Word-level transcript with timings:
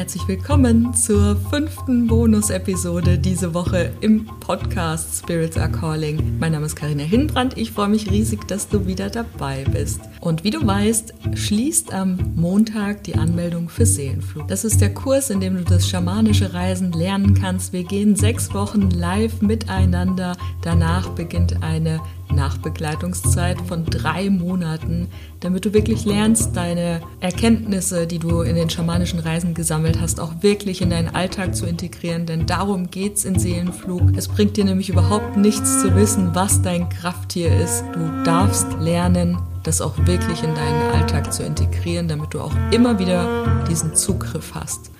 herzlich 0.00 0.26
willkommen 0.28 0.94
zur 0.94 1.36
fünften 1.36 2.06
Bonus-Episode 2.06 3.18
diese 3.18 3.52
Woche 3.52 3.92
im 4.00 4.24
Podcast 4.24 5.18
Spirits 5.18 5.58
Are 5.58 5.70
Calling. 5.70 6.38
Mein 6.38 6.52
Name 6.52 6.64
ist 6.64 6.74
Karina 6.74 7.02
Hinbrand. 7.02 7.58
Ich 7.58 7.72
freue 7.72 7.88
mich 7.88 8.10
riesig, 8.10 8.48
dass 8.48 8.66
du 8.66 8.86
wieder 8.86 9.10
dabei 9.10 9.62
bist. 9.70 10.00
Und 10.20 10.44
wie 10.44 10.50
du 10.50 10.66
weißt, 10.66 11.14
schließt 11.34 11.94
am 11.94 12.18
Montag 12.36 13.04
die 13.04 13.14
Anmeldung 13.14 13.70
für 13.70 13.86
Seelenflug. 13.86 14.48
Das 14.48 14.64
ist 14.64 14.80
der 14.82 14.92
Kurs, 14.92 15.30
in 15.30 15.40
dem 15.40 15.56
du 15.56 15.64
das 15.64 15.88
schamanische 15.88 16.52
Reisen 16.52 16.92
lernen 16.92 17.32
kannst. 17.32 17.72
Wir 17.72 17.84
gehen 17.84 18.16
sechs 18.16 18.52
Wochen 18.52 18.90
live 18.90 19.40
miteinander. 19.40 20.36
Danach 20.62 21.08
beginnt 21.10 21.62
eine 21.62 22.00
Nachbegleitungszeit 22.32 23.60
von 23.62 23.86
drei 23.86 24.28
Monaten, 24.28 25.08
damit 25.40 25.64
du 25.64 25.72
wirklich 25.72 26.04
lernst, 26.04 26.54
deine 26.54 27.00
Erkenntnisse, 27.20 28.06
die 28.06 28.18
du 28.18 28.42
in 28.42 28.56
den 28.56 28.68
schamanischen 28.68 29.20
Reisen 29.20 29.54
gesammelt 29.54 30.00
hast, 30.00 30.20
auch 30.20 30.34
wirklich 30.42 30.82
in 30.82 30.90
deinen 30.90 31.14
Alltag 31.14 31.56
zu 31.56 31.64
integrieren. 31.64 32.26
Denn 32.26 32.46
darum 32.46 32.90
geht's 32.90 33.24
in 33.24 33.38
Seelenflug. 33.38 34.16
Es 34.16 34.28
bringt 34.28 34.58
dir 34.58 34.66
nämlich 34.66 34.90
überhaupt 34.90 35.38
nichts 35.38 35.80
zu 35.80 35.96
wissen, 35.96 36.34
was 36.34 36.60
dein 36.60 36.90
Krafttier 36.90 37.56
ist. 37.58 37.84
Du 37.94 38.22
darfst 38.22 38.66
lernen, 38.80 39.38
das 39.62 39.80
auch 39.80 39.96
wirklich 39.98 40.42
in 40.42 40.54
deinen 40.54 40.94
Alltag 40.94 41.32
zu 41.32 41.42
integrieren, 41.42 42.08
damit 42.08 42.34
du 42.34 42.40
auch 42.40 42.54
immer 42.70 42.98
wieder 42.98 43.64
diesen 43.68 43.94
Zugriff 43.94 44.54
hast. 44.54 44.90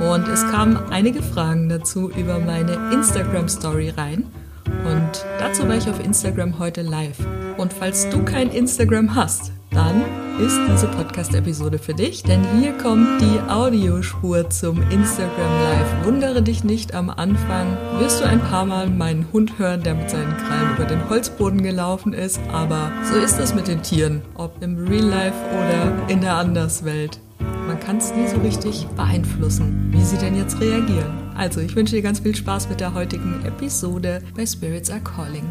Und 0.00 0.28
es 0.28 0.42
kamen 0.50 0.76
einige 0.90 1.22
Fragen 1.22 1.68
dazu 1.68 2.10
über 2.10 2.38
meine 2.38 2.72
Instagram 2.92 3.48
Story 3.48 3.90
rein. 3.90 4.24
Und 4.66 5.24
dazu 5.38 5.66
war 5.66 5.76
ich 5.76 5.88
auf 5.88 6.04
Instagram 6.04 6.58
heute 6.58 6.82
live. 6.82 7.18
Und 7.56 7.72
falls 7.72 8.08
du 8.10 8.24
kein 8.24 8.50
Instagram 8.50 9.14
hast, 9.14 9.52
dann 9.70 10.04
ist 10.38 10.58
diese 10.70 10.86
Podcast-Episode 10.86 11.78
für 11.78 11.94
dich, 11.94 12.22
denn 12.22 12.40
hier 12.60 12.72
kommt 12.72 13.20
die 13.20 13.40
Audiospur 13.50 14.48
zum 14.50 14.80
Instagram 14.88 15.52
Live. 15.64 16.04
Wundere 16.04 16.42
dich 16.42 16.62
nicht, 16.62 16.94
am 16.94 17.10
Anfang 17.10 17.76
wirst 17.98 18.20
du 18.20 18.24
ein 18.24 18.40
paar 18.40 18.64
Mal 18.64 18.88
meinen 18.88 19.26
Hund 19.32 19.58
hören, 19.58 19.82
der 19.82 19.96
mit 19.96 20.08
seinen 20.08 20.36
Krallen 20.36 20.76
über 20.76 20.84
den 20.84 21.08
Holzboden 21.08 21.62
gelaufen 21.62 22.12
ist, 22.12 22.40
aber 22.52 22.92
so 23.10 23.18
ist 23.18 23.38
das 23.38 23.52
mit 23.52 23.66
den 23.66 23.82
Tieren, 23.82 24.22
ob 24.34 24.62
im 24.62 24.76
Real 24.86 25.06
Life 25.06 25.36
oder 25.50 26.08
in 26.08 26.20
der 26.20 26.36
Anderswelt. 26.36 27.18
Man 27.66 27.80
kann 27.80 27.96
es 27.96 28.14
nie 28.14 28.28
so 28.28 28.36
richtig 28.36 28.86
beeinflussen, 28.96 29.88
wie 29.90 30.04
sie 30.04 30.18
denn 30.18 30.36
jetzt 30.36 30.60
reagieren. 30.60 31.32
Also, 31.36 31.60
ich 31.60 31.74
wünsche 31.74 31.96
dir 31.96 32.02
ganz 32.02 32.20
viel 32.20 32.34
Spaß 32.34 32.68
mit 32.68 32.80
der 32.80 32.94
heutigen 32.94 33.44
Episode 33.44 34.22
bei 34.36 34.46
Spirits 34.46 34.90
Are 34.90 35.00
Calling. 35.00 35.50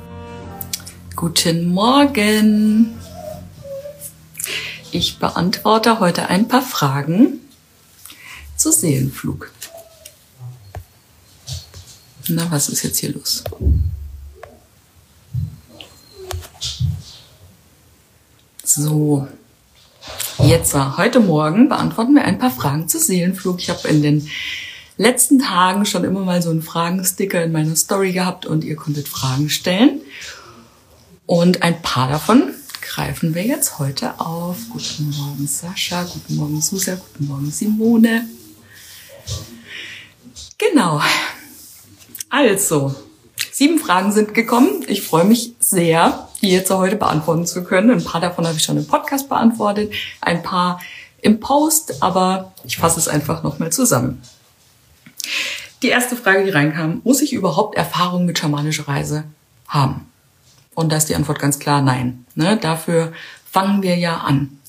Guten 1.16 1.74
Morgen! 1.74 3.07
Ich 4.92 5.20
beantworte 5.20 6.00
heute 6.00 6.30
ein 6.30 6.48
paar 6.48 6.62
Fragen 6.62 7.42
zu 8.56 8.72
Seelenflug. 8.72 9.52
Na, 12.30 12.50
was 12.50 12.70
ist 12.70 12.84
jetzt 12.84 13.00
hier 13.00 13.14
los? 13.14 13.44
So, 18.64 19.28
jetzt 20.40 20.74
heute 20.74 21.20
Morgen 21.20 21.70
beantworten 21.70 22.16
wir 22.16 22.24
ein 22.24 22.40
paar 22.40 22.52
Fragen 22.52 22.88
zu 22.88 23.00
Seelenflug. 23.00 23.60
Ich 23.60 23.70
habe 23.70 23.88
in 23.90 24.02
den 24.02 24.30
letzten 24.98 25.40
Tagen 25.40 25.86
schon 25.86 26.04
immer 26.06 26.22
mal 26.22 26.42
so 26.42 26.50
einen 26.50 26.62
Fragensticker 26.62 27.44
in 27.44 27.52
meiner 27.52 27.76
Story 27.76 28.14
gehabt 28.14 28.46
und 28.46 28.64
ihr 28.64 28.76
konntet 28.76 29.08
Fragen 29.08 29.50
stellen. 29.50 30.02
Und 31.26 31.62
ein 31.62 31.82
paar 31.82 32.10
davon 32.10 32.54
greifen 32.82 33.36
wir 33.36 33.44
jetzt 33.44 33.80
heute 33.80 34.20
auf. 34.20 34.58
Guten 34.70 35.10
Morgen 35.18 35.48
Sascha, 35.48 36.04
guten 36.04 36.36
Morgen 36.36 36.62
Susa, 36.62 36.96
guten 36.96 37.28
Morgen 37.28 37.52
Simone. 37.52 38.28
Genau. 40.58 41.02
Also, 42.30 42.96
sieben 43.52 43.80
Fragen 43.80 44.12
sind 44.12 44.34
gekommen. 44.34 44.84
Ich 44.88 45.02
freue 45.02 45.26
mich 45.26 45.54
sehr, 45.60 46.28
die 46.42 46.50
jetzt 46.50 46.70
heute 46.72 46.96
beantworten 46.96 47.46
zu 47.46 47.64
können. 47.64 47.92
Ein 47.92 48.04
paar 48.04 48.22
davon 48.22 48.46
habe 48.46 48.58
ich 48.58 48.64
schon 48.64 48.78
im 48.78 48.88
Podcast 48.88 49.30
beantwortet, 49.30 49.94
ein 50.22 50.44
paar 50.44 50.80
im 51.22 51.40
Post, 51.40 52.02
aber 52.02 52.54
ich 52.64 52.78
fasse 52.78 53.00
es 53.00 53.08
einfach 53.08 53.44
nochmal 53.44 53.72
zusammen. 53.72 54.22
Die 55.84 55.90
erste 55.90 56.16
Frage, 56.16 56.44
die 56.44 56.50
reinkam, 56.50 57.02
muss 57.04 57.22
ich 57.22 57.34
überhaupt 57.34 57.76
Erfahrung 57.76 58.26
mit 58.26 58.40
schamanischer 58.40 58.88
Reise 58.88 59.26
haben? 59.68 60.08
Und 60.78 60.92
da 60.92 60.98
ist 60.98 61.10
die 61.10 61.16
Antwort 61.16 61.40
ganz 61.40 61.58
klar 61.58 61.82
nein. 61.82 62.24
Ne? 62.36 62.56
Dafür 62.62 63.12
fangen 63.52 63.82
wir 63.82 63.98
ja 63.98 64.18
an. 64.18 64.60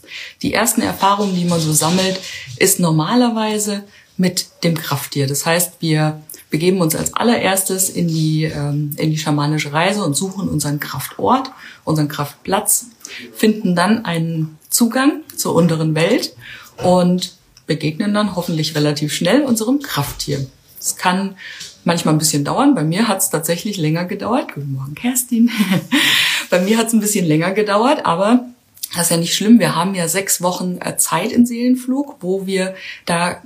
Die 0.41 0.55
ersten 0.55 0.81
Erfahrungen, 0.81 1.35
die 1.35 1.45
man 1.45 1.61
so 1.61 1.71
sammelt, 1.71 2.19
ist 2.57 2.81
normalerweise 2.81 3.85
mit 4.17 4.47
dem 4.65 4.75
Krafttier. 4.75 5.27
Das 5.27 5.45
heißt, 5.45 5.75
wir 5.81 6.23
begeben 6.49 6.81
uns 6.81 6.97
als 6.97 7.13
allererstes 7.13 7.91
in 7.91 8.09
die, 8.09 8.45
ähm, 8.45 8.93
in 8.97 9.11
die 9.11 9.19
schamanische 9.19 9.75
Reise 9.75 10.03
und 10.03 10.15
suchen 10.15 10.49
unseren 10.49 10.81
Kraftort, 10.81 11.51
unseren 11.85 12.09
Kraftplatz, 12.09 12.87
finden 13.35 13.77
dann 13.77 14.07
einen 14.07 14.57
Zugang 14.71 15.25
zur 15.37 15.55
unteren 15.55 15.95
Welt 15.95 16.35
und 16.83 17.35
begegnen 17.67 18.15
dann 18.15 18.35
hoffentlich 18.35 18.75
relativ 18.75 19.13
schnell 19.13 19.43
unserem 19.43 19.81
Krafttier. 19.81 20.47
Es 20.81 20.97
kann 20.97 21.37
manchmal 21.85 22.15
ein 22.15 22.19
bisschen 22.19 22.45
dauern. 22.45 22.75
Bei 22.75 22.85
mir 22.85 23.09
hat 23.09 23.19
es 23.19 23.31
tatsächlich 23.31 23.77
länger 23.77 24.05
gedauert. 24.05 24.55
Guten 24.55 24.73
Morgen, 24.73 24.95
Kerstin. 24.95 25.51
Bei 26.51 26.61
mir 26.61 26.79
hat 26.79 26.89
es 26.89 26.93
ein 26.93 27.01
bisschen 27.01 27.27
länger 27.27 27.53
gedauert, 27.53 28.07
aber 28.07 28.47
das 28.95 29.07
ist 29.07 29.11
ja 29.11 29.17
nicht 29.17 29.35
schlimm. 29.35 29.59
Wir 29.59 29.75
haben 29.75 29.95
ja 29.95 30.09
sechs 30.09 30.43
Wochen 30.43 30.79
äh, 30.81 30.97
Zeit 30.97 31.33
in 31.33 31.47
Seelenflug, 31.47 32.17
wo 32.21 32.47
wir 32.47 32.75
da 33.05 33.43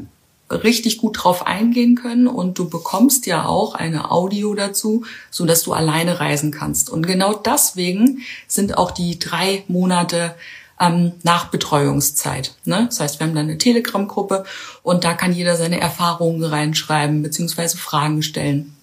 richtig 0.50 0.98
gut 0.98 1.22
drauf 1.22 1.47
eingehen 1.47 1.94
können 1.94 2.26
und 2.26 2.59
du 2.59 2.69
bekommst 2.69 3.26
ja 3.26 3.47
auch 3.47 3.75
eine 3.75 4.10
Audio 4.10 4.54
dazu, 4.54 5.04
so 5.31 5.47
dass 5.47 5.62
du 5.62 5.72
alleine 5.72 6.20
reisen 6.20 6.50
kannst. 6.50 6.91
Und 6.91 7.06
genau 7.06 7.34
deswegen 7.34 8.22
sind 8.47 8.76
auch 8.76 8.91
die 8.91 9.19
drei 9.19 9.64
Monate 9.69 10.34
ähm, 10.82 11.12
Nachbetreuungszeit. 11.22 12.56
Ne? 12.65 12.87
Das 12.88 12.98
heißt, 13.00 13.20
wir 13.20 13.26
haben 13.26 13.34
dann 13.34 13.47
eine 13.47 13.59
Telegram-Gruppe 13.59 14.44
und 14.82 15.04
da 15.04 15.15
kann 15.15 15.32
jeder 15.32 15.56
seine 15.56 15.81
Erfahrungen 15.81 16.43
reinschreiben 16.43 17.22
beziehungsweise 17.22 17.78
Fragen 17.78 18.22
stellen. 18.22 18.75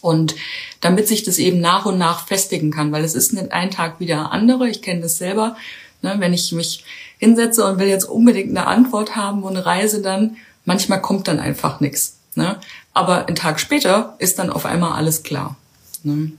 Und 0.00 0.34
damit 0.80 1.08
sich 1.08 1.22
das 1.22 1.38
eben 1.38 1.60
nach 1.60 1.86
und 1.86 1.96
nach 1.96 2.26
festigen 2.26 2.70
kann, 2.70 2.92
weil 2.92 3.04
es 3.04 3.14
ist 3.14 3.32
nicht 3.32 3.52
ein 3.52 3.70
Tag 3.70 4.00
wie 4.00 4.06
der 4.06 4.32
andere, 4.32 4.68
ich 4.68 4.82
kenne 4.82 5.00
das 5.00 5.16
selber, 5.16 5.56
ne? 6.02 6.16
wenn 6.18 6.34
ich 6.34 6.52
mich 6.52 6.84
hinsetze 7.18 7.64
und 7.64 7.78
will 7.78 7.88
jetzt 7.88 8.04
unbedingt 8.04 8.50
eine 8.50 8.66
Antwort 8.66 9.16
haben 9.16 9.42
und 9.42 9.56
reise 9.56 10.02
dann, 10.02 10.36
manchmal 10.64 11.00
kommt 11.00 11.28
dann 11.28 11.38
einfach 11.38 11.80
nichts. 11.80 12.18
Ne? 12.34 12.58
Aber 12.92 13.26
einen 13.26 13.36
Tag 13.36 13.60
später 13.60 14.16
ist 14.18 14.38
dann 14.38 14.50
auf 14.50 14.66
einmal 14.66 14.92
alles 14.92 15.22
klar. 15.22 15.56
Ne? 16.02 16.32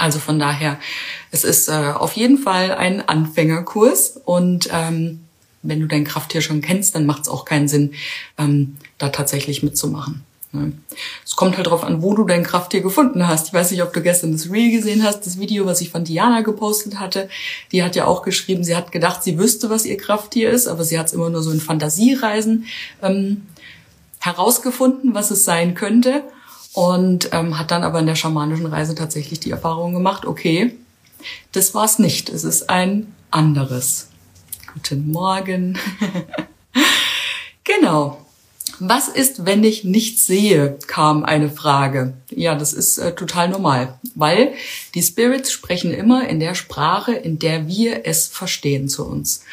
Also 0.00 0.18
von 0.18 0.38
daher, 0.38 0.78
es 1.30 1.44
ist 1.44 1.68
äh, 1.68 1.72
auf 1.94 2.14
jeden 2.14 2.38
Fall 2.38 2.74
ein 2.74 3.06
Anfängerkurs 3.06 4.18
und 4.24 4.70
ähm, 4.72 5.20
wenn 5.62 5.78
du 5.78 5.86
dein 5.86 6.04
Krafttier 6.04 6.40
schon 6.40 6.62
kennst, 6.62 6.94
dann 6.94 7.04
macht 7.04 7.22
es 7.22 7.28
auch 7.28 7.44
keinen 7.44 7.68
Sinn, 7.68 7.92
ähm, 8.38 8.78
da 8.96 9.10
tatsächlich 9.10 9.62
mitzumachen. 9.62 10.22
Ne? 10.52 10.72
Es 11.22 11.36
kommt 11.36 11.58
halt 11.58 11.66
darauf 11.66 11.84
an, 11.84 12.00
wo 12.00 12.14
du 12.14 12.24
dein 12.24 12.44
Krafttier 12.44 12.80
gefunden 12.80 13.28
hast. 13.28 13.48
Ich 13.48 13.52
weiß 13.52 13.72
nicht, 13.72 13.82
ob 13.82 13.92
du 13.92 14.00
gestern 14.00 14.32
das 14.32 14.50
Reel 14.50 14.70
gesehen 14.70 15.04
hast, 15.04 15.26
das 15.26 15.38
Video, 15.38 15.66
was 15.66 15.82
ich 15.82 15.90
von 15.90 16.02
Diana 16.02 16.40
gepostet 16.40 16.98
hatte. 16.98 17.28
Die 17.70 17.82
hat 17.82 17.94
ja 17.94 18.06
auch 18.06 18.22
geschrieben, 18.22 18.64
sie 18.64 18.76
hat 18.76 18.92
gedacht, 18.92 19.22
sie 19.22 19.38
wüsste, 19.38 19.68
was 19.68 19.84
ihr 19.84 19.98
Krafttier 19.98 20.48
ist, 20.48 20.66
aber 20.66 20.82
sie 20.82 20.98
hat 20.98 21.08
es 21.08 21.12
immer 21.12 21.28
nur 21.28 21.42
so 21.42 21.50
in 21.50 21.60
Fantasiereisen 21.60 22.64
ähm, 23.02 23.42
herausgefunden, 24.18 25.12
was 25.12 25.30
es 25.30 25.44
sein 25.44 25.74
könnte 25.74 26.24
und 26.72 27.30
ähm, 27.32 27.58
hat 27.58 27.70
dann 27.70 27.82
aber 27.82 28.00
in 28.00 28.06
der 28.06 28.14
schamanischen 28.14 28.66
Reise 28.66 28.94
tatsächlich 28.94 29.40
die 29.40 29.50
Erfahrung 29.50 29.92
gemacht, 29.92 30.24
okay, 30.24 30.76
das 31.52 31.74
war's 31.74 31.98
nicht, 31.98 32.28
es 32.28 32.44
ist 32.44 32.70
ein 32.70 33.14
anderes. 33.30 34.08
Guten 34.72 35.10
Morgen. 35.10 35.78
genau. 37.64 38.24
Was 38.78 39.08
ist, 39.08 39.44
wenn 39.44 39.62
ich 39.62 39.84
nichts 39.84 40.26
sehe? 40.26 40.78
kam 40.86 41.24
eine 41.24 41.50
Frage. 41.50 42.14
Ja, 42.30 42.54
das 42.54 42.72
ist 42.72 42.96
äh, 42.96 43.14
total 43.14 43.50
normal, 43.50 43.98
weil 44.14 44.54
die 44.94 45.02
Spirits 45.02 45.52
sprechen 45.52 45.92
immer 45.92 46.28
in 46.28 46.40
der 46.40 46.54
Sprache, 46.54 47.12
in 47.12 47.38
der 47.38 47.68
wir 47.68 48.06
es 48.06 48.26
verstehen 48.26 48.88
zu 48.88 49.06
uns. 49.06 49.44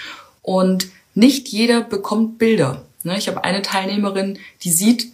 Und 0.42 0.88
nicht 1.14 1.50
jeder 1.50 1.82
bekommt 1.82 2.38
Bilder. 2.38 2.86
Ne, 3.04 3.18
ich 3.18 3.28
habe 3.28 3.44
eine 3.44 3.62
Teilnehmerin, 3.62 4.40
die 4.64 4.72
sieht 4.72 5.08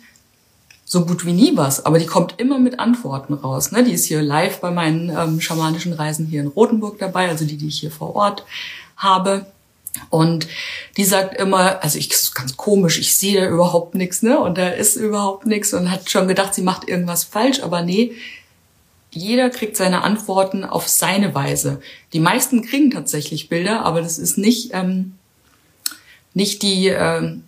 so 0.93 1.05
gut 1.05 1.25
wie 1.25 1.33
nie 1.33 1.57
was, 1.57 1.87
aber 1.87 1.97
die 1.97 2.05
kommt 2.05 2.35
immer 2.37 2.59
mit 2.59 2.79
Antworten 2.79 3.33
raus. 3.33 3.71
Ne? 3.71 3.83
Die 3.83 3.93
ist 3.93 4.05
hier 4.05 4.21
live 4.21 4.61
bei 4.61 4.69
meinen 4.69 5.09
ähm, 5.09 5.41
schamanischen 5.41 5.91
Reisen 5.91 6.27
hier 6.27 6.41
in 6.41 6.47
Rothenburg 6.47 6.99
dabei, 6.99 7.29
also 7.29 7.45
die, 7.45 7.57
die 7.57 7.67
ich 7.67 7.79
hier 7.79 7.89
vor 7.89 8.15
Ort 8.15 8.45
habe. 8.95 9.47
Und 10.11 10.47
die 10.95 11.03
sagt 11.03 11.35
immer, 11.39 11.81
also 11.81 11.97
ich 11.97 12.11
ist 12.11 12.35
ganz 12.35 12.57
komisch, 12.57 12.99
ich 12.99 13.15
sehe 13.15 13.41
da 13.41 13.47
überhaupt 13.47 13.95
nichts, 13.95 14.21
ne? 14.21 14.39
Und 14.39 14.59
da 14.59 14.69
ist 14.69 14.95
überhaupt 14.95 15.47
nichts 15.47 15.73
und 15.73 15.89
hat 15.89 16.11
schon 16.11 16.27
gedacht, 16.27 16.53
sie 16.53 16.61
macht 16.61 16.87
irgendwas 16.87 17.23
falsch, 17.23 17.61
aber 17.63 17.81
nee, 17.81 18.13
jeder 19.09 19.49
kriegt 19.49 19.75
seine 19.75 20.03
Antworten 20.03 20.63
auf 20.63 20.87
seine 20.87 21.33
Weise. 21.33 21.81
Die 22.13 22.19
meisten 22.19 22.61
kriegen 22.61 22.91
tatsächlich 22.91 23.49
Bilder, 23.49 23.83
aber 23.83 24.01
das 24.01 24.19
ist 24.19 24.37
nicht 24.37 24.71
ähm, 24.73 25.15
nicht 26.35 26.61
die, 26.61 26.87
ähm, 26.87 27.43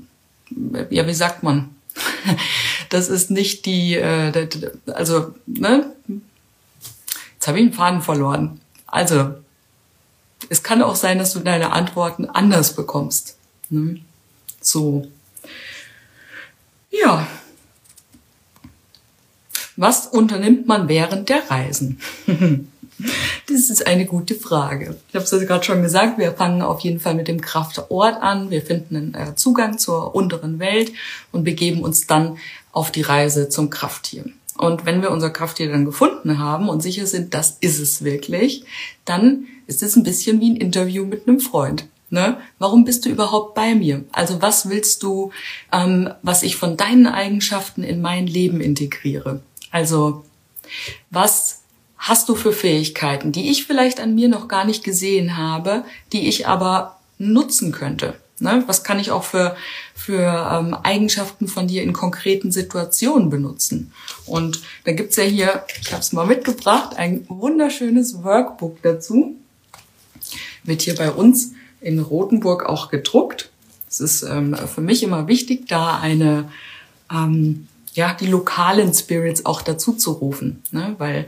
ja 0.90 1.06
wie 1.06 1.14
sagt 1.14 1.44
man, 1.44 1.75
Das 2.90 3.10
ist 3.10 3.32
nicht 3.32 3.66
die, 3.66 3.96
äh, 3.96 4.48
also, 4.94 5.34
ne? 5.46 5.92
Jetzt 7.34 7.48
habe 7.48 7.58
ich 7.58 7.66
einen 7.66 7.74
Faden 7.74 8.02
verloren. 8.02 8.62
Also, 8.86 9.34
es 10.50 10.64
kann 10.64 10.82
auch 10.82 10.96
sein, 10.96 11.18
dass 11.18 11.34
du 11.34 11.40
deine 11.40 11.72
Antworten 11.72 12.26
anders 12.26 12.76
bekommst. 12.76 13.38
Ne? 13.70 14.02
So. 14.62 15.08
Ja. 16.92 17.28
Was 19.76 20.08
unternimmt 20.08 20.68
man 20.68 20.88
während 20.88 21.30
der 21.30 21.50
Reisen? 21.50 22.00
Das 23.48 23.70
ist 23.70 23.86
eine 23.86 24.06
gute 24.06 24.36
Frage. 24.36 24.96
Ich 25.10 25.16
habe 25.16 25.26
es 25.26 25.34
also 25.34 25.46
gerade 25.46 25.64
schon 25.64 25.82
gesagt, 25.82 26.18
wir 26.18 26.32
fangen 26.34 26.62
auf 26.62 26.80
jeden 26.82 27.00
Fall 27.00 27.16
mit 27.16 27.28
dem 27.28 27.42
Kraftort 27.42 28.22
an. 28.22 28.50
Wir 28.50 28.62
finden 28.62 28.96
einen 28.96 29.14
äh, 29.14 29.36
Zugang 29.36 29.78
zur 29.78 30.16
unteren 30.16 30.60
Welt 30.60 30.92
und 31.32 31.44
begeben 31.44 31.82
uns 31.82 32.08
dann 32.08 32.38
auf 32.72 32.92
die 32.92 33.02
Reise 33.02 33.50
zum 33.50 33.70
Krafttier. 33.70 34.26
Und 34.58 34.86
wenn 34.86 35.02
wir 35.02 35.12
unser 35.12 35.30
Krafttier 35.30 35.70
dann 35.70 35.86
gefunden 35.86 36.40
haben 36.40 36.70
und 36.70 36.82
sicher 36.82 37.06
sind, 37.06 37.34
das 37.34 37.58
ist 37.60 37.80
es 37.80 38.04
wirklich, 38.04 38.64
dann 39.04 39.48
ist 39.68 39.84
es 39.84 39.96
ein 39.96 40.04
bisschen 40.04 40.40
wie 40.40 40.52
ein 40.52 40.56
Interview 40.56 41.06
mit 41.06 41.28
einem 41.28 41.42
Freund. 41.42 41.86
Ne? 42.10 42.38
Warum 42.60 42.86
bist 42.86 43.06
du 43.06 43.10
überhaupt 43.10 43.56
bei 43.56 43.76
mir? 43.76 44.06
Also 44.14 44.42
was 44.42 44.70
willst 44.70 45.04
du, 45.04 45.32
ähm, 45.74 46.10
was 46.22 46.44
ich 46.44 46.56
von 46.56 46.78
deinen 46.78 47.08
Eigenschaften 47.08 47.84
in 47.84 48.02
mein 48.02 48.28
Leben 48.28 48.62
integriere? 48.62 49.42
Also 49.72 50.24
was 51.10 51.64
hast 52.06 52.30
du 52.30 52.36
für 52.36 52.54
Fähigkeiten, 52.54 53.32
die 53.32 53.50
ich 53.50 53.66
vielleicht 53.66 54.00
an 54.00 54.14
mir 54.14 54.30
noch 54.30 54.48
gar 54.48 54.64
nicht 54.64 54.84
gesehen 54.84 55.38
habe, 55.38 55.84
die 56.14 56.28
ich 56.28 56.48
aber 56.48 57.00
nutzen 57.18 57.72
könnte? 57.72 58.14
Ne? 58.40 58.64
Was 58.68 58.84
kann 58.84 59.00
ich 59.00 59.10
auch 59.10 59.24
für, 59.24 59.56
für 59.96 60.22
ähm, 60.52 60.76
Eigenschaften 60.84 61.48
von 61.48 61.68
dir 61.68 61.82
in 61.82 61.94
konkreten 61.94 62.52
Situationen 62.52 63.32
benutzen? 63.32 63.92
Und 64.28 64.62
da 64.84 64.92
gibt's 64.92 65.16
ja 65.16 65.24
hier, 65.24 65.64
ich 65.82 65.94
habe 65.94 66.02
es 66.02 66.14
mal 66.14 66.28
mitgebracht, 66.28 66.96
ein 66.96 67.26
wunderschönes 67.28 68.24
Workbook 68.24 68.84
dazu. 68.84 69.36
Wird 70.64 70.84
hier 70.84 70.96
bei 70.96 71.12
uns 71.12 71.54
in 71.82 72.00
Rothenburg 72.00 72.66
auch 72.66 72.92
gedruckt. 72.92 73.50
Es 73.90 74.00
ist 74.00 74.22
ähm, 74.22 74.56
für 74.56 74.82
mich 74.82 75.02
immer 75.02 75.28
wichtig, 75.28 75.68
da 75.68 75.98
eine 75.98 76.52
ähm, 77.12 77.68
ja 77.96 78.14
die 78.14 78.28
lokalen 78.28 78.94
Spirits 78.94 79.46
auch 79.46 79.62
dazu 79.64 79.94
zu 79.94 80.12
rufen, 80.12 80.62
ne? 80.72 80.96
weil 81.00 81.28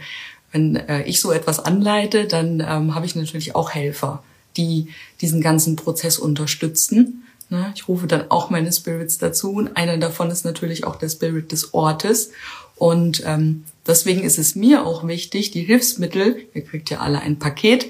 wenn 0.51 0.75
äh, 0.75 1.03
ich 1.03 1.21
so 1.21 1.31
etwas 1.31 1.59
anleite, 1.59 2.25
dann 2.25 2.59
ähm, 2.59 2.95
habe 2.95 3.05
ich 3.05 3.15
natürlich 3.15 3.55
auch 3.55 3.71
Helfer, 3.71 4.23
die 4.55 4.87
diesen 5.21 5.41
ganzen 5.41 5.75
Prozess 5.75 6.17
unterstützen. 6.17 7.23
Ne? 7.49 7.71
Ich 7.75 7.87
rufe 7.87 8.07
dann 8.07 8.29
auch 8.29 8.49
meine 8.49 8.71
Spirits 8.71 9.17
dazu 9.17 9.51
und 9.51 9.77
einer 9.77 9.97
davon 9.97 10.31
ist 10.31 10.45
natürlich 10.45 10.85
auch 10.85 10.95
der 10.95 11.09
Spirit 11.09 11.51
des 11.51 11.73
Ortes. 11.73 12.31
Und 12.75 13.23
ähm, 13.25 13.65
deswegen 13.85 14.23
ist 14.23 14.37
es 14.37 14.55
mir 14.55 14.85
auch 14.85 15.07
wichtig, 15.07 15.51
die 15.51 15.63
Hilfsmittel, 15.63 16.37
ihr 16.53 16.63
kriegt 16.63 16.89
ja 16.89 16.99
alle 16.99 17.19
ein 17.19 17.39
Paket, 17.39 17.87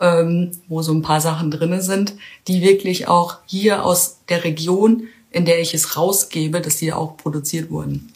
ähm, 0.00 0.52
wo 0.68 0.82
so 0.82 0.92
ein 0.92 1.02
paar 1.02 1.20
Sachen 1.20 1.50
drinne 1.50 1.82
sind, 1.82 2.14
die 2.48 2.62
wirklich 2.62 3.08
auch 3.08 3.38
hier 3.46 3.84
aus 3.84 4.18
der 4.28 4.44
Region, 4.44 5.08
in 5.30 5.44
der 5.44 5.60
ich 5.60 5.74
es 5.74 5.96
rausgebe, 5.96 6.60
dass 6.60 6.76
die 6.76 6.92
auch 6.92 7.16
produziert 7.16 7.70
wurden. 7.70 8.12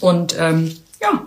Und 0.00 0.36
ähm, 0.38 0.76
ja, 1.00 1.26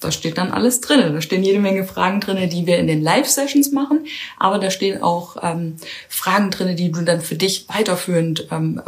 da 0.00 0.10
steht 0.10 0.38
dann 0.38 0.50
alles 0.50 0.80
drin. 0.80 1.00
Da 1.14 1.20
stehen 1.20 1.42
jede 1.42 1.58
Menge 1.58 1.84
Fragen 1.84 2.20
drin, 2.20 2.48
die 2.50 2.66
wir 2.66 2.78
in 2.78 2.86
den 2.86 3.02
Live-Sessions 3.02 3.72
machen, 3.72 4.06
aber 4.38 4.58
da 4.58 4.70
stehen 4.70 5.02
auch 5.02 5.36
ähm, 5.42 5.76
Fragen 6.08 6.50
drin, 6.50 6.76
die 6.76 6.92
du 6.92 7.02
dann 7.02 7.20
für 7.20 7.36
dich 7.36 7.68
weiterführend 7.68 8.48
ähm, 8.50 8.82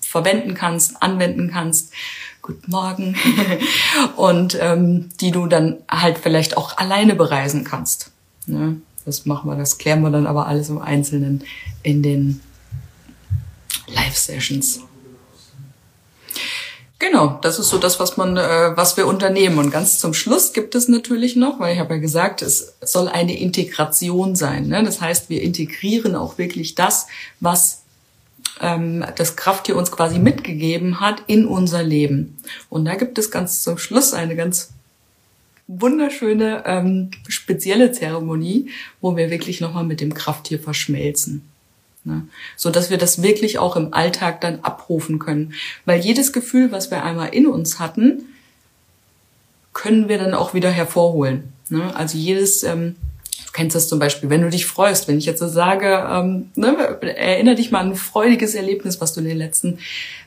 verwenden 0.00 0.54
kannst, 0.54 1.02
anwenden 1.02 1.50
kannst. 1.50 1.92
Guten 2.42 2.70
Morgen. 2.70 3.16
und 4.16 4.58
ähm, 4.60 5.10
die 5.20 5.30
du 5.30 5.46
dann 5.46 5.76
halt 5.90 6.18
vielleicht 6.18 6.56
auch 6.56 6.76
alleine 6.78 7.14
bereisen 7.14 7.64
kannst. 7.64 8.10
Ne? 8.46 8.80
Das 9.04 9.26
machen 9.26 9.48
wir, 9.50 9.56
das 9.56 9.78
klären 9.78 10.02
wir 10.02 10.10
dann 10.10 10.26
aber 10.26 10.46
alles 10.46 10.68
im 10.68 10.78
Einzelnen 10.78 11.44
in 11.82 12.02
den 12.02 12.40
Live-Sessions. 13.88 14.80
Genau, 17.00 17.38
das 17.40 17.58
ist 17.58 17.70
so 17.70 17.78
das, 17.78 17.98
was 17.98 18.18
man, 18.18 18.36
äh, 18.36 18.76
was 18.76 18.98
wir 18.98 19.06
unternehmen. 19.06 19.58
Und 19.58 19.70
ganz 19.70 19.98
zum 19.98 20.12
Schluss 20.12 20.52
gibt 20.52 20.74
es 20.74 20.86
natürlich 20.86 21.34
noch, 21.34 21.58
weil 21.58 21.72
ich 21.72 21.80
habe 21.80 21.94
ja 21.94 22.00
gesagt, 22.00 22.42
es 22.42 22.74
soll 22.82 23.08
eine 23.08 23.40
Integration 23.40 24.36
sein. 24.36 24.68
Ne? 24.68 24.84
Das 24.84 25.00
heißt, 25.00 25.30
wir 25.30 25.42
integrieren 25.42 26.14
auch 26.14 26.36
wirklich 26.36 26.74
das, 26.74 27.06
was 27.40 27.84
ähm, 28.60 29.02
das 29.16 29.34
Krafttier 29.34 29.76
uns 29.76 29.90
quasi 29.90 30.18
mitgegeben 30.18 31.00
hat, 31.00 31.22
in 31.26 31.46
unser 31.46 31.82
Leben. 31.82 32.36
Und 32.68 32.84
da 32.84 32.96
gibt 32.96 33.16
es 33.16 33.30
ganz 33.30 33.62
zum 33.62 33.78
Schluss 33.78 34.12
eine 34.12 34.36
ganz 34.36 34.74
wunderschöne 35.68 36.64
ähm, 36.66 37.12
spezielle 37.28 37.92
Zeremonie, 37.92 38.68
wo 39.00 39.16
wir 39.16 39.30
wirklich 39.30 39.62
nochmal 39.62 39.84
mit 39.84 40.02
dem 40.02 40.12
Krafttier 40.12 40.60
verschmelzen. 40.60 41.48
Ne? 42.04 42.26
So 42.56 42.70
dass 42.70 42.90
wir 42.90 42.98
das 42.98 43.22
wirklich 43.22 43.58
auch 43.58 43.76
im 43.76 43.92
Alltag 43.92 44.40
dann 44.40 44.60
abrufen 44.60 45.18
können. 45.18 45.54
Weil 45.84 46.00
jedes 46.00 46.32
Gefühl, 46.32 46.72
was 46.72 46.90
wir 46.90 47.04
einmal 47.04 47.34
in 47.34 47.46
uns 47.46 47.78
hatten, 47.78 48.24
können 49.72 50.08
wir 50.08 50.18
dann 50.18 50.34
auch 50.34 50.54
wieder 50.54 50.70
hervorholen. 50.70 51.52
Ne? 51.68 51.94
Also 51.94 52.16
jedes, 52.18 52.62
ähm, 52.62 52.96
du 53.46 53.52
kennst 53.52 53.76
das 53.76 53.88
zum 53.88 53.98
Beispiel, 53.98 54.30
wenn 54.30 54.42
du 54.42 54.50
dich 54.50 54.66
freust, 54.66 55.08
wenn 55.08 55.18
ich 55.18 55.26
jetzt 55.26 55.40
so 55.40 55.48
sage, 55.48 56.06
ähm, 56.10 56.50
ne, 56.54 56.98
erinnere 57.02 57.54
dich 57.54 57.70
mal 57.70 57.80
an 57.80 57.90
ein 57.90 57.96
freudiges 57.96 58.54
Erlebnis, 58.54 59.00
was 59.00 59.12
du 59.12 59.20
in 59.20 59.28
den 59.28 59.38
letzten 59.38 59.78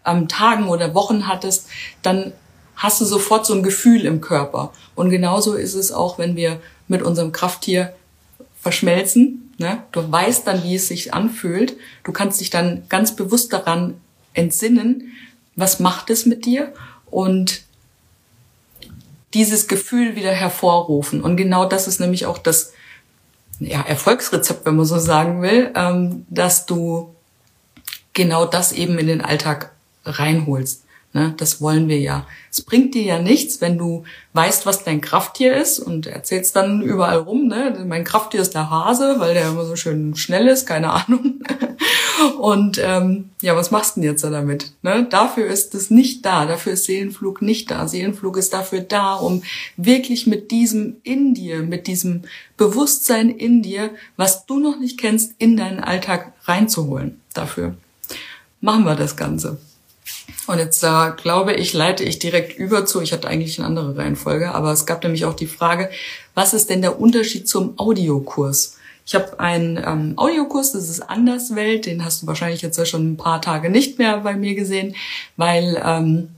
ähm, 0.06 0.28
Tagen 0.28 0.70
oder 0.70 0.94
Wochen 0.94 1.28
hattest, 1.28 1.68
dann 2.02 2.34
hast 2.76 3.02
du 3.02 3.06
sofort 3.06 3.46
so 3.46 3.54
ein 3.54 3.64
Gefühl 3.64 4.06
im 4.06 4.22
Körper. 4.22 4.74
Und 4.96 5.10
genauso 5.10 5.54
ist 5.54 5.74
es 5.74 5.92
auch, 5.92 6.18
wenn 6.18 6.36
wir 6.36 6.60
mit 6.88 7.02
unserem 7.02 7.32
Krafttier 7.32 7.94
verschmelzen, 8.62 9.43
Ne? 9.58 9.84
Du 9.92 10.12
weißt 10.12 10.48
dann, 10.48 10.64
wie 10.64 10.76
es 10.76 10.88
sich 10.88 11.14
anfühlt. 11.14 11.76
Du 12.04 12.12
kannst 12.12 12.42
dich 12.42 12.50
dann 12.50 12.84
ganz 12.90 13.16
bewusst 13.16 13.54
daran 13.54 13.96
entsinnen, 14.34 15.14
was 15.56 15.80
macht 15.80 16.10
es 16.10 16.26
mit 16.26 16.46
dir 16.46 16.74
und 17.06 17.62
dieses 19.34 19.68
Gefühl 19.68 20.16
wieder 20.16 20.32
hervorrufen. 20.32 21.22
Und 21.22 21.38
genau 21.38 21.66
das 21.66 21.88
ist 21.88 22.00
nämlich 22.00 22.26
auch 22.26 22.38
das 22.38 22.74
ja, 23.60 23.82
Erfolgsrezept, 23.82 24.66
wenn 24.66 24.76
man 24.76 24.86
so 24.86 25.00
sagen 25.00 25.42
will, 25.42 25.72
ähm, 25.76 26.26
dass 26.30 26.66
du 26.66 27.16
genau 28.14 28.46
das 28.46 28.72
eben 28.72 28.98
in 29.00 29.08
den 29.08 29.22
Alltag 29.22 29.72
reinholst. 30.06 30.84
Ne, 31.16 31.32
das 31.38 31.62
wollen 31.62 31.90
wir 31.90 32.00
ja. 32.00 32.26
Es 32.52 32.62
bringt 32.62 32.96
dir 32.96 33.04
ja 33.04 33.20
nichts, 33.20 33.62
wenn 33.62 33.78
du 33.78 34.04
weißt, 34.34 34.66
was 34.66 34.84
dein 34.84 35.00
Krafttier 35.00 35.56
ist 35.56 35.78
und 35.78 36.08
erzählst 36.08 36.56
dann 36.56 36.82
überall 36.82 37.18
rum, 37.18 37.48
ne? 37.48 37.86
Mein 37.88 38.04
Krafttier 38.04 38.42
ist 38.42 38.56
der 38.56 38.72
Hase, 38.72 39.20
weil 39.20 39.36
der 39.36 39.50
immer 39.50 39.66
so 39.66 39.76
schön 39.76 40.16
schnell 40.16 40.48
ist, 40.48 40.66
keine 40.66 40.90
Ahnung. 40.92 41.44
Und 42.40 42.80
ähm, 42.82 43.30
ja, 43.42 43.56
was 43.56 43.72
machst 43.72 43.96
du 43.96 44.02
denn 44.02 44.10
jetzt 44.10 44.24
damit? 44.24 44.72
Ne? 44.82 45.08
Dafür 45.10 45.48
ist 45.48 45.76
es 45.76 45.90
nicht 45.90 46.26
da, 46.26 46.46
dafür 46.46 46.74
ist 46.74 46.86
Seelenflug 46.86 47.42
nicht 47.42 47.72
da. 47.72 47.88
Seelenflug 47.88 48.38
ist 48.38 48.54
dafür 48.54 48.82
da, 48.82 49.16
um 49.16 49.44
wirklich 49.78 50.28
mit 50.28 50.52
diesem 50.52 50.98
in 51.04 51.34
dir, 51.34 51.64
mit 51.64 51.88
diesem 51.88 52.24
Bewusstsein 52.56 53.30
in 53.30 53.62
dir, 53.62 53.92
was 54.16 54.46
du 54.46 54.60
noch 54.60 54.80
nicht 54.80 55.00
kennst, 55.00 55.34
in 55.38 55.58
deinen 55.58 55.80
Alltag 55.80 56.34
reinzuholen. 56.44 57.20
Dafür 57.34 57.76
machen 58.62 58.86
wir 58.86 58.96
das 58.96 59.18
Ganze. 59.18 59.58
Und 60.48 60.58
jetzt 60.58 60.84
äh, 60.84 61.12
glaube 61.16 61.54
ich, 61.54 61.74
leite 61.74 62.04
ich 62.04 62.20
direkt 62.20 62.58
über 62.58 62.86
zu, 62.86 63.02
ich 63.02 63.14
hatte 63.14 63.28
eigentlich 63.28 63.60
eine 63.60 63.68
andere 63.68 63.98
Reihenfolge, 63.98 64.54
aber 64.54 64.72
es 64.72 64.86
gab 64.86 65.04
nämlich 65.04 65.26
auch 65.26 65.34
die 65.34 65.48
Frage, 65.48 65.90
was 66.34 66.54
ist 66.54 66.70
denn 66.70 66.82
der 66.82 67.00
Unterschied 67.00 67.48
zum 67.48 67.78
Audiokurs? 67.78 68.78
Ich 69.06 69.16
habe 69.16 69.40
einen 69.40 69.78
ähm, 69.78 70.14
Audiokurs, 70.16 70.72
das 70.72 70.90
ist 70.90 71.02
Anderswelt, 71.02 71.86
den 71.86 72.06
hast 72.06 72.22
du 72.22 72.28
wahrscheinlich 72.28 72.62
jetzt 72.62 72.78
ja 72.78 72.86
schon 72.86 73.14
ein 73.14 73.18
paar 73.18 73.42
Tage 73.42 73.70
nicht 73.70 74.00
mehr 74.00 74.20
bei 74.20 74.36
mir 74.36 74.56
gesehen, 74.56 74.96
weil 75.36 75.82
ähm, 75.84 76.30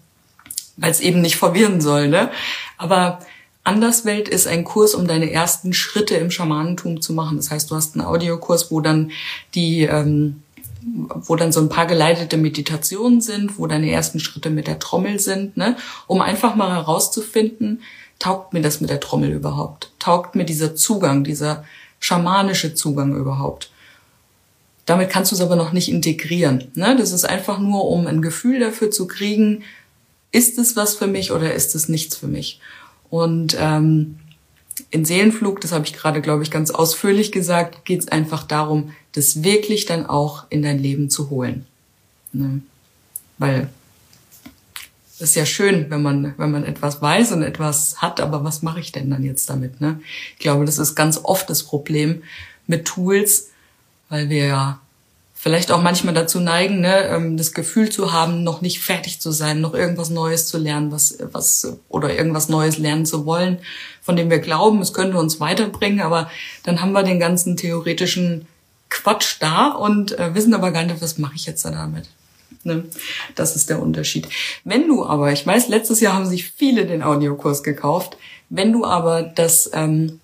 es 0.82 1.00
eben 1.00 1.22
nicht 1.22 1.38
verwirren 1.38 1.80
soll. 1.80 2.08
Ne? 2.08 2.32
Aber 2.78 3.20
Anderswelt 3.64 4.30
ist 4.30 4.48
ein 4.48 4.64
Kurs, 4.64 4.94
um 4.96 5.08
deine 5.08 5.32
ersten 5.32 5.74
Schritte 5.74 6.16
im 6.16 6.32
Schamanentum 6.32 7.02
zu 7.02 7.14
machen. 7.14 7.38
Das 7.38 7.52
heißt, 7.52 7.70
du 7.70 7.76
hast 7.76 7.96
einen 7.96 8.06
Audiokurs, 8.06 8.72
wo 8.72 8.82
dann 8.82 9.12
die 9.54 9.84
ähm, 9.84 10.44
wo 10.86 11.36
dann 11.36 11.52
so 11.52 11.60
ein 11.60 11.70
paar 11.70 11.88
geleitete 11.88 12.38
Meditationen 12.38 13.22
sind, 13.22 13.58
wo 13.58 13.66
deine 13.66 13.92
ersten 13.92 14.20
Schritte 14.20 14.50
mit 14.50 14.68
der 14.68 14.80
Trommel 14.80 15.20
sind, 15.20 15.58
ne? 15.58 15.78
um 16.08 16.22
einfach 16.22 16.56
mal 16.56 16.72
herauszufinden, 16.72 17.82
taugt 18.20 18.54
mir 18.54 18.62
das 18.62 18.82
mit 18.82 18.90
der 18.90 19.00
Trommel 19.00 19.32
überhaupt? 19.32 19.92
Taugt 20.00 20.36
mir 20.36 20.46
dieser 20.46 20.76
Zugang, 20.76 21.24
dieser 21.24 21.66
schamanische 22.00 22.76
Zugang 22.76 23.16
überhaupt? 23.16 23.72
Damit 24.86 25.10
kannst 25.10 25.32
du 25.32 25.36
es 25.36 25.42
aber 25.42 25.56
noch 25.56 25.72
nicht 25.72 25.90
integrieren. 25.90 26.72
Ne? 26.76 26.96
Das 26.96 27.12
ist 27.12 27.26
einfach 27.26 27.58
nur, 27.58 27.86
um 27.86 28.06
ein 28.06 28.22
Gefühl 28.22 28.60
dafür 28.60 28.92
zu 28.92 29.08
kriegen, 29.08 29.64
ist 30.32 30.60
es 30.60 30.76
was 30.76 30.96
für 30.96 31.08
mich 31.08 31.32
oder 31.32 31.54
ist 31.54 31.74
es 31.74 31.90
nichts 31.90 32.16
für 32.16 32.28
mich? 32.28 32.60
Und 33.10 33.58
ähm, 33.60 34.20
in 34.92 35.06
Seelenflug, 35.06 35.62
das 35.62 35.72
habe 35.72 35.86
ich 35.86 35.94
gerade, 35.94 36.22
glaube 36.22 36.44
ich, 36.44 36.52
ganz 36.52 36.70
ausführlich 36.70 37.32
gesagt, 37.32 37.86
geht 37.86 38.02
es 38.02 38.08
einfach 38.10 38.44
darum, 38.44 38.92
das 39.16 39.44
wirklich 39.44 39.86
dann 39.86 40.06
auch 40.06 40.46
in 40.50 40.62
dein 40.62 40.78
Leben 40.78 41.10
zu 41.10 41.30
holen. 41.30 41.66
Ne? 42.34 42.62
Weil 43.38 43.70
das 45.18 45.30
ist 45.30 45.36
ja 45.36 45.46
schön, 45.46 45.90
wenn 45.90 46.02
man, 46.02 46.34
wenn 46.38 46.52
man 46.52 46.66
etwas 46.66 47.02
weiß 47.02 47.32
und 47.32 47.42
etwas 47.42 48.02
hat, 48.02 48.20
aber 48.20 48.44
was 48.44 48.62
mache 48.62 48.82
ich 48.82 48.92
denn 48.92 49.10
dann 49.10 49.24
jetzt 49.24 49.50
damit? 49.50 49.80
Ne? 49.80 50.02
Ich 50.34 50.40
glaube, 50.40 50.66
das 50.66 50.78
ist 50.78 50.96
ganz 50.96 51.22
oft 51.24 51.50
das 51.50 51.64
Problem 51.64 52.24
mit 52.68 52.86
Tools, 52.86 53.52
weil 54.10 54.30
wir 54.30 54.46
ja 54.48 54.80
vielleicht 55.34 55.72
auch 55.72 55.82
manchmal 55.82 56.14
dazu 56.14 56.42
neigen, 56.42 56.82
ne, 56.82 57.08
ähm, 57.08 57.38
das 57.38 57.54
Gefühl 57.54 57.90
zu 57.90 58.12
haben, 58.12 58.44
noch 58.44 58.62
nicht 58.62 58.82
fertig 58.82 59.22
zu 59.22 59.32
sein, 59.32 59.62
noch 59.62 59.74
irgendwas 59.74 60.10
Neues 60.10 60.48
zu 60.48 60.58
lernen, 60.58 60.92
was, 60.92 61.18
was 61.32 61.78
oder 61.88 62.14
irgendwas 62.14 62.50
Neues 62.50 62.78
lernen 62.78 63.06
zu 63.06 63.26
wollen, 63.26 63.60
von 64.02 64.16
dem 64.16 64.30
wir 64.30 64.40
glauben, 64.40 64.82
es 64.82 64.92
könnte 64.92 65.18
uns 65.18 65.40
weiterbringen, 65.40 66.02
aber 66.02 66.30
dann 66.64 66.82
haben 66.82 66.94
wir 66.94 67.04
den 67.04 67.20
ganzen 67.20 67.56
theoretischen 67.56 68.48
Quatsch 68.96 69.38
da 69.42 69.68
und 69.68 70.18
äh, 70.18 70.34
wissen 70.36 70.54
aber 70.54 70.72
gar 70.72 70.84
nicht, 70.84 71.02
was 71.02 71.18
mache 71.18 71.36
ich 71.36 71.46
jetzt 71.46 71.66
da 71.66 71.72
damit. 71.72 72.08
Ne? 72.64 72.86
Das 73.36 73.56
ist 73.56 73.70
der 73.70 73.82
Unterschied. 73.82 74.28
Wenn 74.64 74.88
du 74.88 75.06
aber, 75.06 75.34
ich 75.34 75.46
weiß, 75.46 75.68
letztes 75.68 76.00
Jahr 76.00 76.14
haben 76.14 76.26
sich 76.26 76.50
viele 76.50 76.86
den 76.86 77.04
Audiokurs 77.04 77.62
gekauft, 77.62 78.18
wenn 78.50 78.72
du 78.72 78.86
aber 78.86 79.22
das, 79.22 79.70
ähm, 79.74 80.20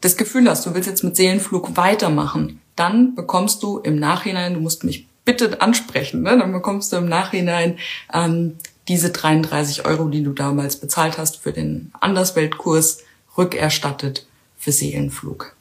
das 0.00 0.16
Gefühl 0.16 0.48
hast, 0.50 0.66
du 0.66 0.74
willst 0.74 0.88
jetzt 0.88 1.04
mit 1.04 1.16
Seelenflug 1.16 1.76
weitermachen, 1.76 2.60
dann 2.74 3.14
bekommst 3.14 3.62
du 3.62 3.78
im 3.78 3.98
Nachhinein, 3.98 4.54
du 4.54 4.60
musst 4.60 4.82
mich 4.82 5.06
bitte 5.24 5.60
ansprechen, 5.60 6.22
ne? 6.22 6.36
dann 6.36 6.52
bekommst 6.52 6.92
du 6.92 6.96
im 6.96 7.08
Nachhinein 7.08 7.78
ähm, 8.12 8.56
diese 8.88 9.10
33 9.10 9.86
Euro, 9.86 10.08
die 10.08 10.24
du 10.24 10.32
damals 10.32 10.76
bezahlt 10.76 11.18
hast 11.18 11.36
für 11.36 11.52
den 11.52 11.92
Andersweltkurs, 12.00 13.04
rückerstattet 13.38 14.26
für 14.58 14.72
Seelenflug. 14.72 15.54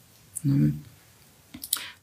Ne? 0.44 0.74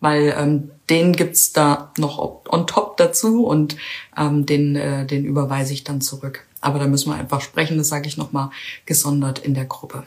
Weil 0.00 0.34
ähm, 0.38 0.70
den 0.90 1.12
gibt's 1.14 1.52
da 1.52 1.92
noch 1.98 2.18
on 2.48 2.66
top 2.66 2.96
dazu 2.96 3.44
und 3.46 3.76
ähm, 4.16 4.46
den, 4.46 4.76
äh, 4.76 5.06
den 5.06 5.24
überweise 5.24 5.72
ich 5.72 5.84
dann 5.84 6.00
zurück. 6.00 6.44
Aber 6.60 6.78
da 6.78 6.86
müssen 6.86 7.10
wir 7.10 7.16
einfach 7.16 7.40
sprechen, 7.40 7.78
das 7.78 7.88
sage 7.88 8.08
ich 8.08 8.16
nochmal 8.16 8.50
gesondert 8.86 9.38
in 9.38 9.54
der 9.54 9.66
Gruppe. 9.66 10.04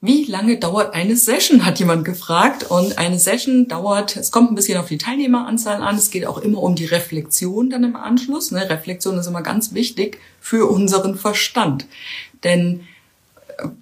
Wie 0.00 0.26
lange 0.26 0.58
dauert 0.58 0.94
eine 0.94 1.16
Session, 1.16 1.66
hat 1.66 1.80
jemand 1.80 2.04
gefragt. 2.04 2.70
Und 2.70 2.98
eine 2.98 3.18
Session 3.18 3.66
dauert, 3.66 4.16
es 4.16 4.30
kommt 4.30 4.52
ein 4.52 4.54
bisschen 4.54 4.78
auf 4.78 4.86
die 4.86 4.98
Teilnehmeranzahl 4.98 5.82
an, 5.82 5.96
es 5.96 6.10
geht 6.10 6.24
auch 6.24 6.38
immer 6.38 6.62
um 6.62 6.76
die 6.76 6.84
Reflexion 6.84 7.68
dann 7.68 7.82
im 7.82 7.96
Anschluss. 7.96 8.52
Ne? 8.52 8.70
Reflexion 8.70 9.18
ist 9.18 9.26
immer 9.26 9.42
ganz 9.42 9.74
wichtig 9.74 10.18
für 10.40 10.70
unseren 10.70 11.16
Verstand. 11.16 11.86
Denn 12.44 12.86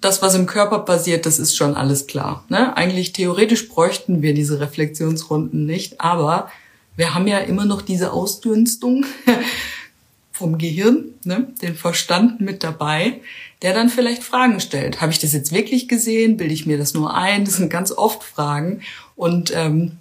das, 0.01 0.21
was 0.21 0.35
im 0.35 0.45
Körper 0.45 0.79
passiert, 0.79 1.25
das 1.25 1.39
ist 1.39 1.55
schon 1.55 1.75
alles 1.75 2.07
klar. 2.07 2.43
Ne? 2.49 2.75
Eigentlich 2.75 3.13
theoretisch 3.13 3.69
bräuchten 3.69 4.21
wir 4.21 4.33
diese 4.33 4.59
Reflexionsrunden 4.59 5.65
nicht, 5.65 6.01
aber 6.01 6.49
wir 6.95 7.13
haben 7.13 7.27
ja 7.27 7.39
immer 7.39 7.65
noch 7.65 7.81
diese 7.81 8.11
Ausdünstung 8.11 9.05
vom 10.31 10.57
Gehirn, 10.57 11.05
ne? 11.23 11.47
den 11.61 11.75
Verstand 11.75 12.41
mit 12.41 12.63
dabei, 12.63 13.21
der 13.61 13.73
dann 13.73 13.89
vielleicht 13.89 14.23
Fragen 14.23 14.59
stellt. 14.59 15.01
Habe 15.01 15.11
ich 15.11 15.19
das 15.19 15.33
jetzt 15.33 15.51
wirklich 15.51 15.87
gesehen? 15.87 16.37
Bilde 16.37 16.53
ich 16.53 16.65
mir 16.65 16.77
das 16.77 16.93
nur 16.93 17.13
ein? 17.13 17.45
Das 17.45 17.55
sind 17.55 17.69
ganz 17.69 17.91
oft 17.91 18.23
Fragen. 18.23 18.81
Und 19.15 19.51
ähm, 19.55 19.93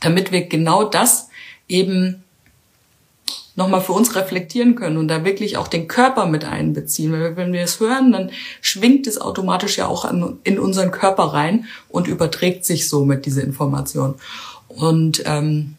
damit 0.00 0.32
wir 0.32 0.46
genau 0.46 0.84
das 0.84 1.28
eben 1.68 2.22
nochmal 3.54 3.80
für 3.80 3.92
uns 3.92 4.14
reflektieren 4.16 4.74
können 4.74 4.96
und 4.96 5.08
da 5.08 5.24
wirklich 5.24 5.56
auch 5.56 5.68
den 5.68 5.88
Körper 5.88 6.26
mit 6.26 6.44
einbeziehen. 6.44 7.12
Weil 7.12 7.36
wenn 7.36 7.52
wir 7.52 7.62
es 7.62 7.80
hören, 7.80 8.12
dann 8.12 8.30
schwingt 8.60 9.06
es 9.06 9.20
automatisch 9.20 9.78
ja 9.78 9.86
auch 9.86 10.10
in 10.44 10.58
unseren 10.58 10.90
Körper 10.90 11.24
rein 11.24 11.66
und 11.88 12.08
überträgt 12.08 12.64
sich 12.64 12.88
somit 12.88 13.26
diese 13.26 13.42
Information. 13.42 14.14
Und 14.68 15.22
ähm, 15.26 15.76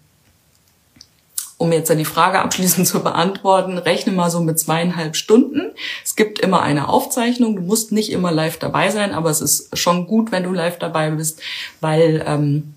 um 1.58 1.72
jetzt 1.72 1.90
dann 1.90 1.98
die 1.98 2.06
Frage 2.06 2.40
abschließend 2.40 2.88
zu 2.88 3.02
beantworten, 3.02 3.78
rechne 3.78 4.12
mal 4.12 4.30
so 4.30 4.42
mit 4.42 4.60
zweieinhalb 4.60 5.16
Stunden. 5.16 5.72
Es 6.04 6.16
gibt 6.16 6.40
immer 6.40 6.62
eine 6.62 6.90
Aufzeichnung. 6.90 7.56
Du 7.56 7.62
musst 7.62 7.92
nicht 7.92 8.12
immer 8.12 8.32
live 8.32 8.58
dabei 8.58 8.92
sein, 8.92 9.14
aber 9.14 9.30
es 9.30 9.42
ist 9.42 9.78
schon 9.78 10.06
gut, 10.06 10.32
wenn 10.32 10.44
du 10.44 10.52
live 10.52 10.78
dabei 10.78 11.10
bist, 11.12 11.42
weil 11.82 12.24
ähm, 12.28 12.76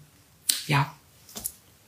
ja, 0.67 0.93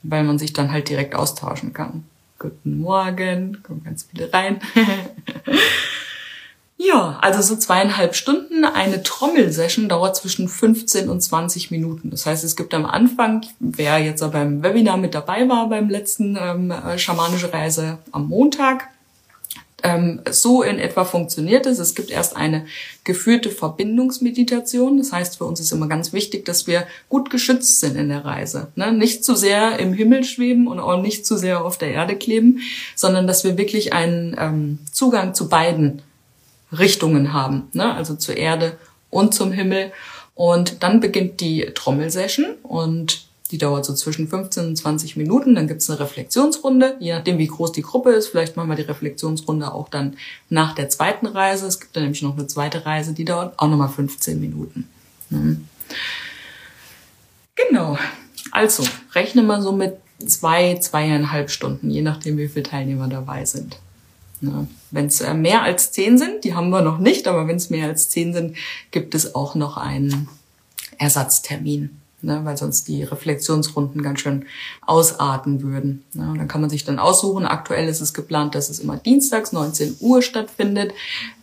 weil 0.03 0.23
man 0.23 0.37
sich 0.37 0.53
dann 0.53 0.71
halt 0.71 0.89
direkt 0.89 1.15
austauschen 1.15 1.73
kann. 1.73 2.03
Guten 2.39 2.79
Morgen, 2.79 3.61
kommen 3.63 3.83
ganz 3.83 4.07
viele 4.09 4.31
rein. 4.31 4.61
ja, 6.77 7.19
also 7.21 7.41
so 7.41 7.59
zweieinhalb 7.59 8.15
Stunden. 8.15 8.63
Eine 8.63 9.03
Trommelsession 9.03 9.89
dauert 9.89 10.15
zwischen 10.15 10.47
15 10.47 11.09
und 11.09 11.21
20 11.21 11.69
Minuten. 11.69 12.11
Das 12.11 12.25
heißt, 12.25 12.45
es 12.45 12.55
gibt 12.55 12.73
am 12.73 12.85
Anfang, 12.85 13.45
wer 13.59 13.97
jetzt 13.97 14.21
beim 14.31 14.63
Webinar 14.63 14.95
mit 14.95 15.15
dabei 15.15 15.49
war, 15.49 15.67
beim 15.67 15.89
letzten 15.89 16.37
ähm, 16.39 16.73
schamanische 16.95 17.51
Reise 17.51 17.97
am 18.13 18.29
Montag, 18.29 18.87
ähm, 19.83 20.21
so 20.29 20.61
in 20.63 20.79
etwa 20.79 21.05
funktioniert 21.05 21.65
es. 21.65 21.79
Es 21.79 21.95
gibt 21.95 22.11
erst 22.11 22.35
eine 22.35 22.65
geführte 23.03 23.49
Verbindungsmeditation. 23.49 24.97
Das 24.97 25.11
heißt, 25.11 25.37
für 25.37 25.45
uns 25.45 25.59
ist 25.59 25.71
immer 25.71 25.87
ganz 25.87 26.13
wichtig, 26.13 26.45
dass 26.45 26.67
wir 26.67 26.87
gut 27.07 27.29
geschützt 27.29 27.79
sind 27.79 27.95
in 27.95 28.09
der 28.09 28.25
Reise. 28.25 28.67
Ne? 28.75 28.91
Nicht 28.91 29.23
zu 29.23 29.35
sehr 29.35 29.79
im 29.79 29.93
Himmel 29.93 30.23
schweben 30.23 30.67
und 30.67 30.79
auch 30.79 31.01
nicht 31.01 31.25
zu 31.25 31.37
sehr 31.37 31.63
auf 31.63 31.77
der 31.77 31.91
Erde 31.91 32.15
kleben, 32.15 32.59
sondern 32.95 33.27
dass 33.27 33.43
wir 33.43 33.57
wirklich 33.57 33.93
einen 33.93 34.35
ähm, 34.39 34.79
Zugang 34.91 35.33
zu 35.33 35.49
beiden 35.49 36.01
Richtungen 36.71 37.33
haben. 37.33 37.67
Ne? 37.73 37.93
Also 37.93 38.15
zur 38.15 38.37
Erde 38.37 38.77
und 39.09 39.33
zum 39.33 39.51
Himmel. 39.51 39.91
Und 40.35 40.83
dann 40.83 40.99
beginnt 40.99 41.41
die 41.41 41.71
Trommelsession 41.73 42.45
und 42.63 43.28
die 43.51 43.57
dauert 43.57 43.85
so 43.85 43.93
zwischen 43.93 44.27
15 44.27 44.67
und 44.67 44.75
20 44.75 45.17
Minuten. 45.17 45.55
Dann 45.55 45.67
gibt's 45.67 45.89
eine 45.89 45.99
Reflexionsrunde. 45.99 46.97
Je 46.99 47.13
nachdem, 47.13 47.37
wie 47.37 47.47
groß 47.47 47.71
die 47.71 47.81
Gruppe 47.81 48.11
ist, 48.11 48.27
vielleicht 48.27 48.55
machen 48.55 48.69
wir 48.69 48.75
die 48.75 48.83
Reflexionsrunde 48.83 49.73
auch 49.73 49.89
dann 49.89 50.17
nach 50.49 50.75
der 50.75 50.89
zweiten 50.89 51.25
Reise. 51.25 51.65
Es 51.65 51.79
gibt 51.79 51.95
dann 51.95 52.03
nämlich 52.03 52.21
noch 52.21 52.37
eine 52.37 52.47
zweite 52.47 52.85
Reise, 52.85 53.13
die 53.13 53.25
dauert 53.25 53.57
auch 53.57 53.67
nochmal 53.67 53.89
15 53.89 54.39
Minuten. 54.39 54.87
Mhm. 55.29 55.67
Genau. 57.55 57.97
Also, 58.51 58.83
rechne 59.13 59.43
mal 59.43 59.61
so 59.61 59.71
mit 59.71 59.97
zwei, 60.25 60.75
zweieinhalb 60.75 61.49
Stunden, 61.49 61.89
je 61.89 62.01
nachdem, 62.01 62.37
wie 62.37 62.47
viele 62.47 62.63
Teilnehmer 62.63 63.07
dabei 63.07 63.45
sind. 63.45 63.79
Ja. 64.41 64.67
Wenn 64.91 65.07
es 65.07 65.21
äh, 65.21 65.33
mehr 65.33 65.63
als 65.63 65.91
zehn 65.91 66.17
sind, 66.17 66.43
die 66.43 66.55
haben 66.55 66.69
wir 66.69 66.81
noch 66.81 66.99
nicht, 66.99 67.27
aber 67.27 67.47
wenn 67.47 67.57
es 67.57 67.69
mehr 67.69 67.87
als 67.87 68.09
zehn 68.09 68.33
sind, 68.33 68.55
gibt 68.91 69.13
es 69.15 69.35
auch 69.35 69.55
noch 69.55 69.77
einen 69.77 70.29
Ersatztermin 70.97 71.98
ne, 72.21 72.41
weil 72.43 72.57
sonst 72.57 72.87
die 72.87 73.03
Reflexionsrunden 73.03 74.01
ganz 74.01 74.19
schön 74.21 74.45
ausarten 74.85 75.61
würden. 75.61 76.03
Ne. 76.13 76.29
Und 76.29 76.37
dann 76.37 76.47
kann 76.47 76.61
man 76.61 76.69
sich 76.69 76.85
dann 76.85 76.99
aussuchen. 76.99 77.45
Aktuell 77.45 77.87
ist 77.87 78.01
es 78.01 78.13
geplant, 78.13 78.55
dass 78.55 78.69
es 78.69 78.79
immer 78.79 78.97
dienstags 78.97 79.51
19 79.51 79.97
Uhr 79.99 80.21
stattfindet. 80.21 80.93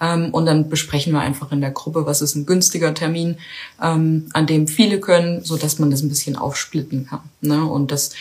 Ähm, 0.00 0.30
und 0.33 0.47
dann 0.47 0.68
besprechen 0.68 1.12
wir 1.12 1.21
einfach 1.21 1.52
in 1.52 1.61
der 1.61 1.71
Gruppe, 1.71 2.06
was 2.06 2.23
ist 2.23 2.35
ein 2.35 2.47
günstiger 2.47 2.95
Termin, 2.95 3.37
ähm, 3.83 4.28
an 4.33 4.47
dem 4.47 4.68
viele 4.68 5.00
können, 5.00 5.45
so 5.45 5.56
dass 5.56 5.78
man 5.78 5.90
das 5.90 6.02
ein 6.02 6.09
bisschen 6.09 6.37
aufsplitten 6.37 7.06
kann. 7.06 7.21
Ne. 7.40 7.64
Und 7.64 7.90
dass 7.90 8.12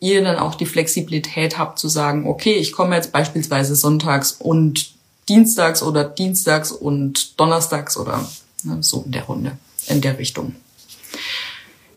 ihr 0.00 0.22
dann 0.22 0.36
auch 0.36 0.54
die 0.54 0.66
Flexibilität 0.66 1.58
habt 1.58 1.78
zu 1.78 1.88
sagen, 1.88 2.26
okay, 2.28 2.54
ich 2.54 2.72
komme 2.72 2.96
jetzt 2.96 3.12
beispielsweise 3.12 3.74
sonntags 3.74 4.32
und 4.32 4.92
dienstags 5.28 5.82
oder 5.82 6.04
dienstags 6.04 6.70
und 6.70 7.40
donnerstags 7.40 7.96
oder 7.96 8.28
ne, 8.62 8.82
so 8.82 9.02
in 9.06 9.12
der 9.12 9.24
Runde, 9.24 9.56
in 9.86 10.00
der 10.00 10.18
Richtung. 10.18 10.54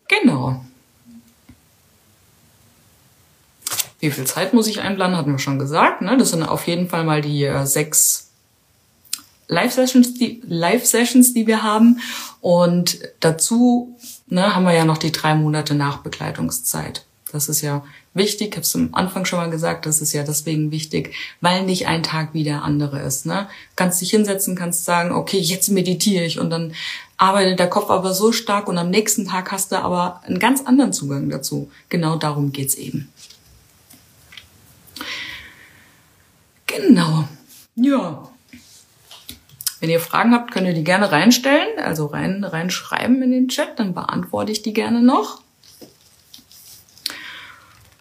Genau. 0.07 0.63
Wie 3.99 4.11
viel 4.11 4.25
Zeit 4.25 4.53
muss 4.53 4.67
ich 4.67 4.81
einplanen, 4.81 5.17
hatten 5.17 5.31
wir 5.31 5.39
schon 5.39 5.59
gesagt. 5.59 6.01
Ne? 6.01 6.17
Das 6.17 6.29
sind 6.29 6.43
auf 6.43 6.67
jeden 6.67 6.87
Fall 6.87 7.03
mal 7.03 7.21
die 7.21 7.43
äh, 7.43 7.65
sechs 7.65 8.29
Live-Sessions, 9.47 10.13
die, 10.15 10.41
Live-Sessions, 10.45 11.33
die 11.33 11.47
wir 11.47 11.63
haben. 11.63 11.99
Und 12.41 12.99
dazu 13.19 13.97
ne, 14.27 14.53
haben 14.55 14.65
wir 14.65 14.73
ja 14.73 14.85
noch 14.85 14.97
die 14.97 15.11
drei 15.11 15.35
Monate 15.35 15.73
Nachbegleitungszeit. 15.73 17.05
Das 17.31 17.49
ist 17.49 17.61
ja 17.61 17.83
wichtig, 18.17 18.49
ich 18.49 18.53
habe 18.53 18.61
es 18.61 18.75
am 18.75 18.89
Anfang 18.93 19.25
schon 19.25 19.39
mal 19.39 19.49
gesagt, 19.49 19.85
das 19.85 20.01
ist 20.01 20.13
ja 20.13 20.23
deswegen 20.23 20.71
wichtig, 20.71 21.13
weil 21.41 21.63
nicht 21.63 21.87
ein 21.87 22.03
Tag 22.03 22.33
wie 22.33 22.43
der 22.43 22.63
andere 22.63 22.99
ist. 22.99 23.25
Ne? 23.25 23.47
Kannst 23.75 24.01
dich 24.01 24.11
hinsetzen, 24.11 24.55
kannst 24.55 24.85
sagen, 24.85 25.11
okay, 25.11 25.37
jetzt 25.37 25.69
meditiere 25.69 26.25
ich 26.25 26.39
und 26.39 26.49
dann 26.49 26.73
arbeitet 27.17 27.59
der 27.59 27.69
Kopf 27.69 27.89
aber 27.89 28.13
so 28.13 28.31
stark 28.31 28.67
und 28.67 28.77
am 28.77 28.89
nächsten 28.89 29.27
Tag 29.27 29.51
hast 29.51 29.71
du 29.71 29.77
aber 29.77 30.21
einen 30.25 30.39
ganz 30.39 30.61
anderen 30.65 30.93
Zugang 30.93 31.29
dazu. 31.29 31.69
Genau 31.89 32.15
darum 32.15 32.51
geht's 32.51 32.75
eben. 32.75 33.11
Genau. 36.67 37.27
Ja. 37.75 38.29
Wenn 39.79 39.89
ihr 39.89 39.99
Fragen 39.99 40.33
habt, 40.33 40.51
könnt 40.51 40.67
ihr 40.67 40.73
die 40.73 40.83
gerne 40.83 41.11
reinstellen, 41.11 41.79
also 41.83 42.07
rein, 42.07 42.43
reinschreiben 42.43 43.21
in 43.21 43.31
den 43.31 43.47
Chat, 43.47 43.79
dann 43.79 43.93
beantworte 43.93 44.51
ich 44.51 44.63
die 44.63 44.73
gerne 44.73 45.01
noch. 45.01 45.41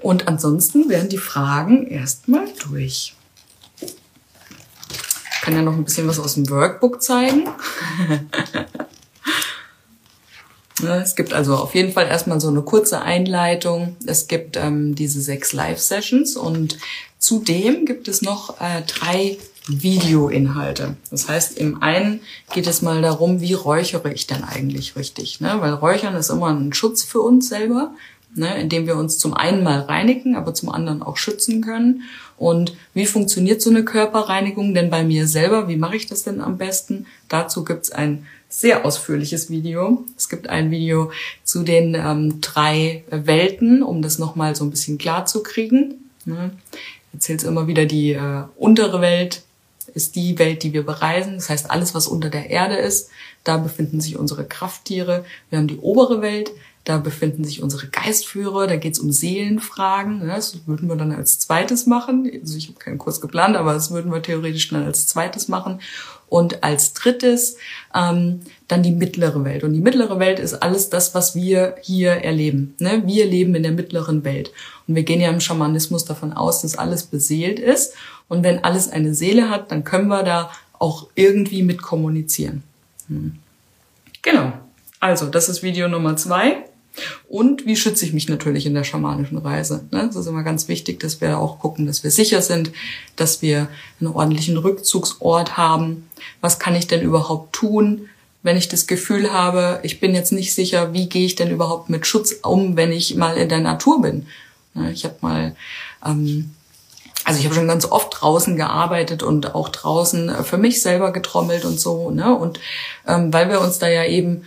Und 0.06 0.28
ansonsten 0.28 0.88
werden 0.88 1.08
die 1.08 1.18
Fragen 1.18 1.88
erstmal 1.88 2.46
durch. 2.68 3.16
Ich 3.80 5.40
kann 5.42 5.56
ja 5.56 5.62
noch 5.62 5.72
ein 5.72 5.82
bisschen 5.82 6.06
was 6.06 6.20
aus 6.20 6.34
dem 6.34 6.48
Workbook 6.48 7.02
zeigen. 7.02 7.48
Es 10.82 11.16
gibt 11.16 11.32
also 11.32 11.56
auf 11.56 11.74
jeden 11.74 11.94
Fall 11.94 12.06
erstmal 12.06 12.38
so 12.38 12.48
eine 12.48 12.60
kurze 12.60 13.00
Einleitung. 13.00 13.96
Es 14.04 14.28
gibt 14.28 14.58
ähm, 14.58 14.94
diese 14.94 15.22
sechs 15.22 15.54
Live-Sessions 15.54 16.36
und 16.36 16.76
Zudem 17.18 17.86
gibt 17.86 18.08
es 18.08 18.22
noch 18.22 18.60
äh, 18.60 18.82
drei 18.82 19.38
Videoinhalte. 19.66 20.96
Das 21.10 21.28
heißt, 21.28 21.58
im 21.58 21.82
einen 21.82 22.20
geht 22.52 22.66
es 22.66 22.82
mal 22.82 23.02
darum, 23.02 23.40
wie 23.40 23.54
räuchere 23.54 24.12
ich 24.12 24.26
denn 24.26 24.44
eigentlich 24.44 24.94
richtig? 24.96 25.40
Ne? 25.40 25.56
Weil 25.58 25.72
Räuchern 25.72 26.14
ist 26.14 26.30
immer 26.30 26.48
ein 26.48 26.72
Schutz 26.72 27.02
für 27.02 27.20
uns 27.20 27.48
selber, 27.48 27.92
ne? 28.36 28.60
indem 28.60 28.86
wir 28.86 28.96
uns 28.96 29.18
zum 29.18 29.34
einen 29.34 29.62
mal 29.62 29.80
reinigen, 29.80 30.36
aber 30.36 30.54
zum 30.54 30.70
anderen 30.70 31.02
auch 31.02 31.16
schützen 31.16 31.62
können. 31.62 32.02
Und 32.36 32.76
wie 32.94 33.06
funktioniert 33.06 33.62
so 33.62 33.70
eine 33.70 33.84
Körperreinigung 33.84 34.74
denn 34.74 34.90
bei 34.90 35.02
mir 35.02 35.26
selber? 35.26 35.68
Wie 35.68 35.76
mache 35.76 35.96
ich 35.96 36.06
das 36.06 36.22
denn 36.22 36.40
am 36.40 36.58
besten? 36.58 37.06
Dazu 37.28 37.64
gibt's 37.64 37.90
ein 37.90 38.26
sehr 38.48 38.84
ausführliches 38.84 39.50
Video. 39.50 40.04
Es 40.16 40.28
gibt 40.28 40.48
ein 40.48 40.70
Video 40.70 41.10
zu 41.44 41.62
den 41.62 41.94
ähm, 41.94 42.40
drei 42.40 43.04
Welten, 43.10 43.82
um 43.82 44.02
das 44.02 44.18
nochmal 44.18 44.54
so 44.54 44.64
ein 44.64 44.70
bisschen 44.70 44.98
klar 44.98 45.26
zu 45.26 45.42
kriegen. 45.42 46.10
Ne? 46.24 46.50
Erzählt 47.12 47.42
immer 47.42 47.66
wieder 47.66 47.86
die 47.86 48.12
äh, 48.12 48.42
untere 48.56 49.00
Welt, 49.00 49.42
ist 49.94 50.16
die 50.16 50.38
Welt, 50.38 50.62
die 50.62 50.72
wir 50.72 50.84
bereisen. 50.84 51.34
Das 51.34 51.48
heißt, 51.48 51.70
alles, 51.70 51.94
was 51.94 52.06
unter 52.06 52.28
der 52.28 52.50
Erde 52.50 52.76
ist, 52.76 53.10
da 53.44 53.56
befinden 53.56 54.00
sich 54.00 54.18
unsere 54.18 54.44
Krafttiere. 54.44 55.24
Wir 55.48 55.58
haben 55.58 55.68
die 55.68 55.78
obere 55.78 56.20
Welt, 56.20 56.50
da 56.86 56.98
befinden 56.98 57.42
sich 57.42 57.64
unsere 57.64 57.88
Geistführer, 57.88 58.68
da 58.68 58.76
geht 58.76 58.92
es 58.92 59.00
um 59.00 59.10
Seelenfragen. 59.10 60.28
Das 60.28 60.68
würden 60.68 60.88
wir 60.88 60.94
dann 60.94 61.10
als 61.10 61.40
zweites 61.40 61.84
machen. 61.84 62.30
Also 62.40 62.56
ich 62.56 62.68
habe 62.68 62.78
keinen 62.78 62.98
Kurs 62.98 63.20
geplant, 63.20 63.56
aber 63.56 63.74
das 63.74 63.90
würden 63.90 64.12
wir 64.12 64.22
theoretisch 64.22 64.68
dann 64.68 64.84
als 64.84 65.08
zweites 65.08 65.48
machen. 65.48 65.80
Und 66.28 66.62
als 66.62 66.92
drittes 66.92 67.56
ähm, 67.92 68.40
dann 68.68 68.84
die 68.84 68.92
mittlere 68.92 69.42
Welt. 69.42 69.64
Und 69.64 69.72
die 69.72 69.80
mittlere 69.80 70.20
Welt 70.20 70.38
ist 70.38 70.54
alles 70.54 70.88
das, 70.88 71.12
was 71.12 71.34
wir 71.34 71.74
hier 71.82 72.12
erleben. 72.12 72.76
Ne? 72.78 73.02
Wir 73.04 73.26
leben 73.26 73.56
in 73.56 73.64
der 73.64 73.72
mittleren 73.72 74.22
Welt. 74.22 74.52
Und 74.86 74.94
wir 74.94 75.02
gehen 75.02 75.20
ja 75.20 75.30
im 75.30 75.40
Schamanismus 75.40 76.04
davon 76.04 76.32
aus, 76.32 76.62
dass 76.62 76.78
alles 76.78 77.02
beseelt 77.02 77.58
ist. 77.58 77.94
Und 78.28 78.44
wenn 78.44 78.62
alles 78.62 78.88
eine 78.88 79.12
Seele 79.12 79.50
hat, 79.50 79.72
dann 79.72 79.82
können 79.82 80.06
wir 80.06 80.22
da 80.22 80.52
auch 80.78 81.08
irgendwie 81.16 81.64
mit 81.64 81.82
kommunizieren. 81.82 82.62
Hm. 83.08 83.34
Genau. 84.22 84.52
Also, 85.00 85.26
das 85.26 85.48
ist 85.48 85.64
Video 85.64 85.88
Nummer 85.88 86.16
zwei. 86.16 86.64
Und 87.28 87.66
wie 87.66 87.76
schütze 87.76 88.04
ich 88.04 88.12
mich 88.12 88.28
natürlich 88.28 88.66
in 88.66 88.74
der 88.74 88.84
schamanischen 88.84 89.38
Reise? 89.38 89.84
Ne? 89.90 90.06
Das 90.06 90.16
ist 90.16 90.26
immer 90.26 90.42
ganz 90.42 90.68
wichtig, 90.68 91.00
dass 91.00 91.20
wir 91.20 91.38
auch 91.38 91.58
gucken, 91.58 91.86
dass 91.86 92.04
wir 92.04 92.10
sicher 92.10 92.42
sind, 92.42 92.70
dass 93.16 93.42
wir 93.42 93.68
einen 94.00 94.12
ordentlichen 94.12 94.56
Rückzugsort 94.56 95.56
haben. 95.56 96.08
Was 96.40 96.58
kann 96.58 96.74
ich 96.74 96.86
denn 96.86 97.02
überhaupt 97.02 97.52
tun, 97.52 98.08
wenn 98.42 98.56
ich 98.56 98.68
das 98.68 98.86
Gefühl 98.86 99.32
habe, 99.32 99.80
ich 99.82 100.00
bin 100.00 100.14
jetzt 100.14 100.32
nicht 100.32 100.54
sicher, 100.54 100.92
wie 100.92 101.08
gehe 101.08 101.26
ich 101.26 101.34
denn 101.34 101.50
überhaupt 101.50 101.90
mit 101.90 102.06
Schutz 102.06 102.32
um, 102.42 102.76
wenn 102.76 102.92
ich 102.92 103.16
mal 103.16 103.36
in 103.36 103.48
der 103.48 103.60
Natur 103.60 104.02
bin? 104.02 104.26
Ne? 104.74 104.92
Ich 104.92 105.04
habe 105.04 105.16
mal 105.20 105.56
ähm, 106.04 106.50
also 107.26 107.40
ich 107.40 107.44
habe 107.44 107.56
schon 107.56 107.66
ganz 107.66 107.84
oft 107.84 108.20
draußen 108.20 108.56
gearbeitet 108.56 109.24
und 109.24 109.56
auch 109.56 109.68
draußen 109.68 110.44
für 110.44 110.58
mich 110.58 110.80
selber 110.80 111.10
getrommelt 111.12 111.64
und 111.64 111.80
so. 111.80 112.12
Ne? 112.12 112.32
Und 112.32 112.60
ähm, 113.04 113.32
weil 113.32 113.50
wir 113.50 113.60
uns 113.60 113.80
da 113.80 113.88
ja 113.88 114.04
eben 114.04 114.44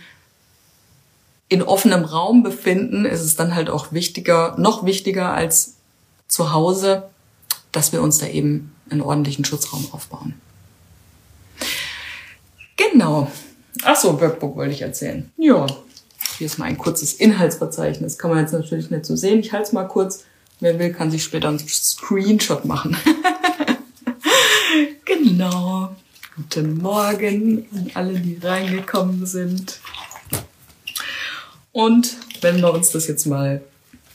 in 1.50 1.62
offenem 1.62 2.04
Raum 2.04 2.42
befinden, 2.42 3.04
ist 3.04 3.20
es 3.20 3.34
dann 3.34 3.54
halt 3.54 3.68
auch 3.68 3.92
wichtiger, 3.92 4.54
noch 4.56 4.86
wichtiger 4.86 5.34
als 5.34 5.74
zu 6.28 6.52
Hause, 6.52 7.10
dass 7.72 7.92
wir 7.92 8.00
uns 8.02 8.18
da 8.18 8.26
eben 8.26 8.72
einen 8.88 9.02
ordentlichen 9.02 9.44
Schutzraum 9.44 9.86
aufbauen. 9.90 10.34
Genau. 12.76 13.30
Ach 13.82 13.96
so, 13.96 14.20
Workbook 14.20 14.56
wollte 14.56 14.72
ich 14.72 14.82
erzählen. 14.82 15.30
Ja, 15.36 15.66
hier 16.38 16.46
ist 16.46 16.58
mal 16.58 16.66
ein 16.66 16.78
kurzes 16.78 17.14
Inhaltsverzeichnis. 17.14 18.16
Kann 18.16 18.30
man 18.30 18.40
jetzt 18.40 18.52
natürlich 18.52 18.90
nicht 18.90 19.04
so 19.04 19.16
sehen. 19.16 19.40
Ich 19.40 19.52
halte 19.52 19.66
es 19.66 19.72
mal 19.72 19.84
kurz. 19.84 20.24
Wer 20.60 20.78
will, 20.78 20.92
kann 20.92 21.10
sich 21.10 21.24
später 21.24 21.48
einen 21.48 21.58
Screenshot 21.58 22.64
machen. 22.64 22.96
genau. 25.04 25.96
Guten 26.36 26.78
Morgen 26.78 27.66
an 27.74 27.90
alle, 27.94 28.20
die 28.20 28.38
reingekommen 28.40 29.26
sind. 29.26 29.80
Und 31.72 32.16
wenn 32.40 32.58
wir 32.58 32.72
uns 32.72 32.90
das 32.90 33.06
jetzt 33.06 33.26
mal 33.26 33.62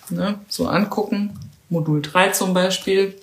ne, 0.09 0.39
so 0.47 0.67
angucken, 0.67 1.39
Modul 1.69 2.01
3 2.01 2.29
zum 2.29 2.53
Beispiel, 2.53 3.15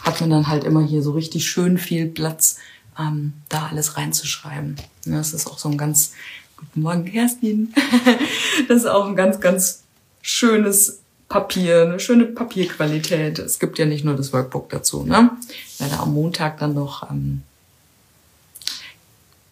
hat 0.00 0.20
man 0.20 0.30
dann 0.30 0.48
halt 0.48 0.64
immer 0.64 0.82
hier 0.82 1.02
so 1.02 1.12
richtig 1.12 1.46
schön 1.46 1.78
viel 1.78 2.06
Platz, 2.06 2.56
ähm, 2.98 3.34
da 3.48 3.66
alles 3.66 3.96
reinzuschreiben. 3.96 4.76
Ja, 5.04 5.18
das 5.18 5.32
ist 5.32 5.46
auch 5.46 5.58
so 5.58 5.68
ein 5.68 5.78
ganz, 5.78 6.12
guten 6.56 6.82
Morgen 6.82 7.04
Kerstin, 7.04 7.74
das 8.68 8.78
ist 8.78 8.86
auch 8.86 9.06
ein 9.06 9.16
ganz, 9.16 9.40
ganz 9.40 9.82
schönes 10.22 11.00
Papier, 11.28 11.82
eine 11.82 12.00
schöne 12.00 12.24
Papierqualität. 12.24 13.38
Es 13.38 13.58
gibt 13.58 13.78
ja 13.78 13.84
nicht 13.84 14.04
nur 14.04 14.16
das 14.16 14.32
Workbook 14.32 14.70
dazu. 14.70 15.04
Ne? 15.04 15.30
Werde 15.78 15.98
am 15.98 16.14
Montag 16.14 16.58
dann 16.58 16.74
noch 16.74 17.10
ähm, 17.10 17.42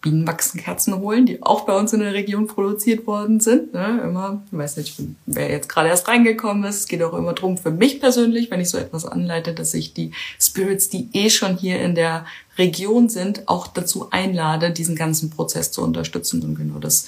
Bienenwachsenkerzen 0.01 0.99
holen, 0.99 1.25
die 1.25 1.41
auch 1.41 1.61
bei 1.61 1.75
uns 1.75 1.91
in 1.91 2.01
der 2.01 2.13
Region 2.13 2.45
produziert 2.47 3.07
worden 3.07 3.39
sind. 3.39 3.73
Ne? 3.73 4.01
Immer, 4.03 4.43
ich 4.51 4.57
weiß 4.57 4.77
nicht, 4.77 4.95
wer 5.25 5.49
jetzt 5.49 5.69
gerade 5.69 5.89
erst 5.89 6.07
reingekommen 6.07 6.63
ist. 6.65 6.77
Es 6.77 6.87
geht 6.87 7.01
auch 7.01 7.13
immer 7.13 7.33
drum 7.33 7.57
für 7.57 7.71
mich 7.71 7.99
persönlich, 7.99 8.51
wenn 8.51 8.61
ich 8.61 8.69
so 8.69 8.77
etwas 8.77 9.05
anleite, 9.05 9.53
dass 9.53 9.73
ich 9.73 9.93
die 9.93 10.11
Spirits, 10.39 10.89
die 10.89 11.09
eh 11.13 11.29
schon 11.29 11.57
hier 11.57 11.81
in 11.81 11.95
der 11.95 12.25
Region 12.57 13.09
sind, 13.09 13.47
auch 13.47 13.67
dazu 13.67 14.11
einlade, 14.11 14.71
diesen 14.71 14.95
ganzen 14.95 15.31
Prozess 15.31 15.71
zu 15.71 15.83
unterstützen. 15.83 16.43
Und 16.43 16.55
genau 16.55 16.79
das 16.79 17.07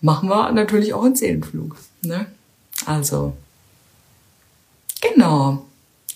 machen 0.00 0.28
wir 0.28 0.52
natürlich 0.52 0.94
auch 0.94 1.04
in 1.04 1.16
Seelenflug. 1.16 1.76
Ne? 2.02 2.26
Also, 2.86 3.36
genau. 5.00 5.66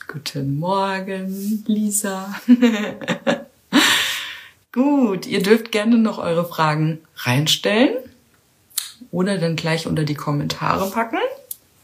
Guten 0.07 0.59
Morgen, 0.59 1.65
Lisa. 1.67 2.35
Gut, 4.73 5.27
ihr 5.27 5.43
dürft 5.43 5.73
gerne 5.73 5.99
noch 5.99 6.19
eure 6.19 6.45
Fragen 6.45 7.01
reinstellen 7.17 7.97
oder 9.11 9.37
dann 9.37 9.57
gleich 9.57 9.89
unter 9.89 10.05
die 10.05 10.15
Kommentare 10.15 10.89
packen. 10.91 11.19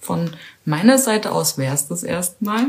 Von 0.00 0.30
meiner 0.64 0.96
Seite 0.96 1.32
aus 1.32 1.58
wäre 1.58 1.74
es 1.74 1.88
das 1.88 2.04
erstmal. 2.04 2.68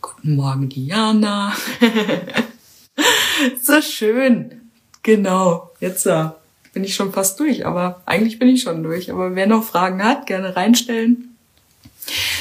Guten 0.00 0.36
Morgen, 0.36 0.70
Diana. 0.70 1.54
so 3.62 3.82
schön. 3.82 4.62
Genau, 5.02 5.70
jetzt 5.80 6.06
uh, 6.06 6.30
bin 6.72 6.84
ich 6.84 6.94
schon 6.94 7.12
fast 7.12 7.38
durch, 7.38 7.66
aber 7.66 8.00
eigentlich 8.06 8.38
bin 8.38 8.48
ich 8.48 8.62
schon 8.62 8.82
durch. 8.82 9.10
Aber 9.10 9.34
wer 9.34 9.46
noch 9.46 9.62
Fragen 9.62 10.02
hat, 10.02 10.26
gerne 10.26 10.56
reinstellen. 10.56 11.36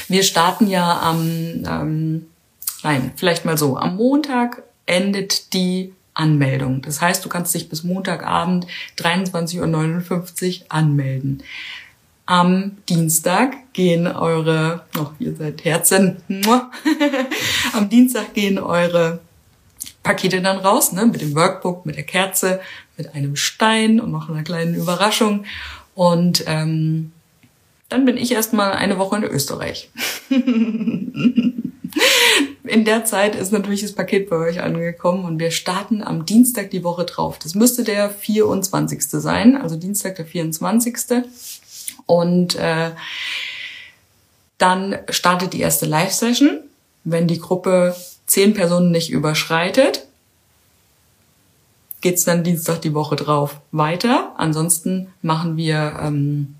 Wir 0.07 0.23
starten 0.23 0.67
ja 0.67 1.01
am, 1.01 1.63
ähm, 1.67 2.27
nein, 2.81 3.11
vielleicht 3.17 3.43
mal 3.43 3.57
so, 3.57 3.75
am 3.75 3.97
Montag 3.97 4.63
endet 4.85 5.53
die 5.53 5.93
Anmeldung. 6.13 6.81
Das 6.81 7.01
heißt, 7.01 7.23
du 7.25 7.29
kannst 7.29 7.53
dich 7.53 7.69
bis 7.69 7.83
Montagabend 7.83 8.67
23.59 8.97 10.61
Uhr 10.61 10.65
anmelden. 10.69 11.43
Am 12.25 12.77
Dienstag 12.89 13.73
gehen 13.73 14.07
eure, 14.07 14.85
oh, 14.97 15.07
ihr 15.19 15.35
seid 15.35 15.63
Herzen, 15.63 16.17
am 17.73 17.89
Dienstag 17.89 18.33
gehen 18.33 18.57
eure 18.57 19.19
Pakete 20.01 20.41
dann 20.41 20.57
raus, 20.57 20.91
ne, 20.91 21.05
mit 21.05 21.21
dem 21.21 21.35
Workbook, 21.35 21.85
mit 21.85 21.97
der 21.97 22.03
Kerze, 22.03 22.61
mit 22.97 23.13
einem 23.13 23.35
Stein 23.35 23.99
und 23.99 24.11
noch 24.11 24.29
einer 24.29 24.43
kleinen 24.43 24.73
Überraschung. 24.73 25.45
Und 25.93 26.43
ähm, 26.47 27.11
dann 27.89 28.05
bin 28.05 28.17
ich 28.17 28.31
erstmal 28.31 28.73
eine 28.73 28.97
Woche 28.97 29.17
in 29.17 29.23
Österreich. 29.23 29.89
In 32.63 32.83
der 32.83 33.05
Zeit 33.05 33.35
ist 33.35 33.51
natürlich 33.51 33.81
das 33.81 33.93
Paket 33.93 34.29
bei 34.29 34.37
euch 34.37 34.61
angekommen 34.61 35.23
und 35.23 35.39
wir 35.39 35.51
starten 35.51 36.01
am 36.03 36.25
Dienstag 36.25 36.71
die 36.71 36.83
Woche 36.83 37.05
drauf. 37.05 37.37
Das 37.39 37.55
müsste 37.55 37.83
der 37.83 38.09
24. 38.09 39.03
sein, 39.03 39.55
also 39.55 39.75
Dienstag 39.75 40.15
der 40.15 40.25
24. 40.25 40.97
Und 42.05 42.55
äh, 42.55 42.91
dann 44.57 44.97
startet 45.09 45.53
die 45.53 45.61
erste 45.61 45.85
Live-Session. 45.85 46.61
Wenn 47.03 47.27
die 47.27 47.39
Gruppe 47.39 47.95
zehn 48.25 48.53
Personen 48.53 48.91
nicht 48.91 49.11
überschreitet, 49.11 50.07
geht's 52.01 52.25
dann 52.25 52.43
Dienstag 52.43 52.81
die 52.81 52.93
Woche 52.93 53.15
drauf 53.15 53.59
weiter. 53.71 54.33
Ansonsten 54.37 55.07
machen 55.21 55.57
wir, 55.57 55.99
ähm, 56.01 56.55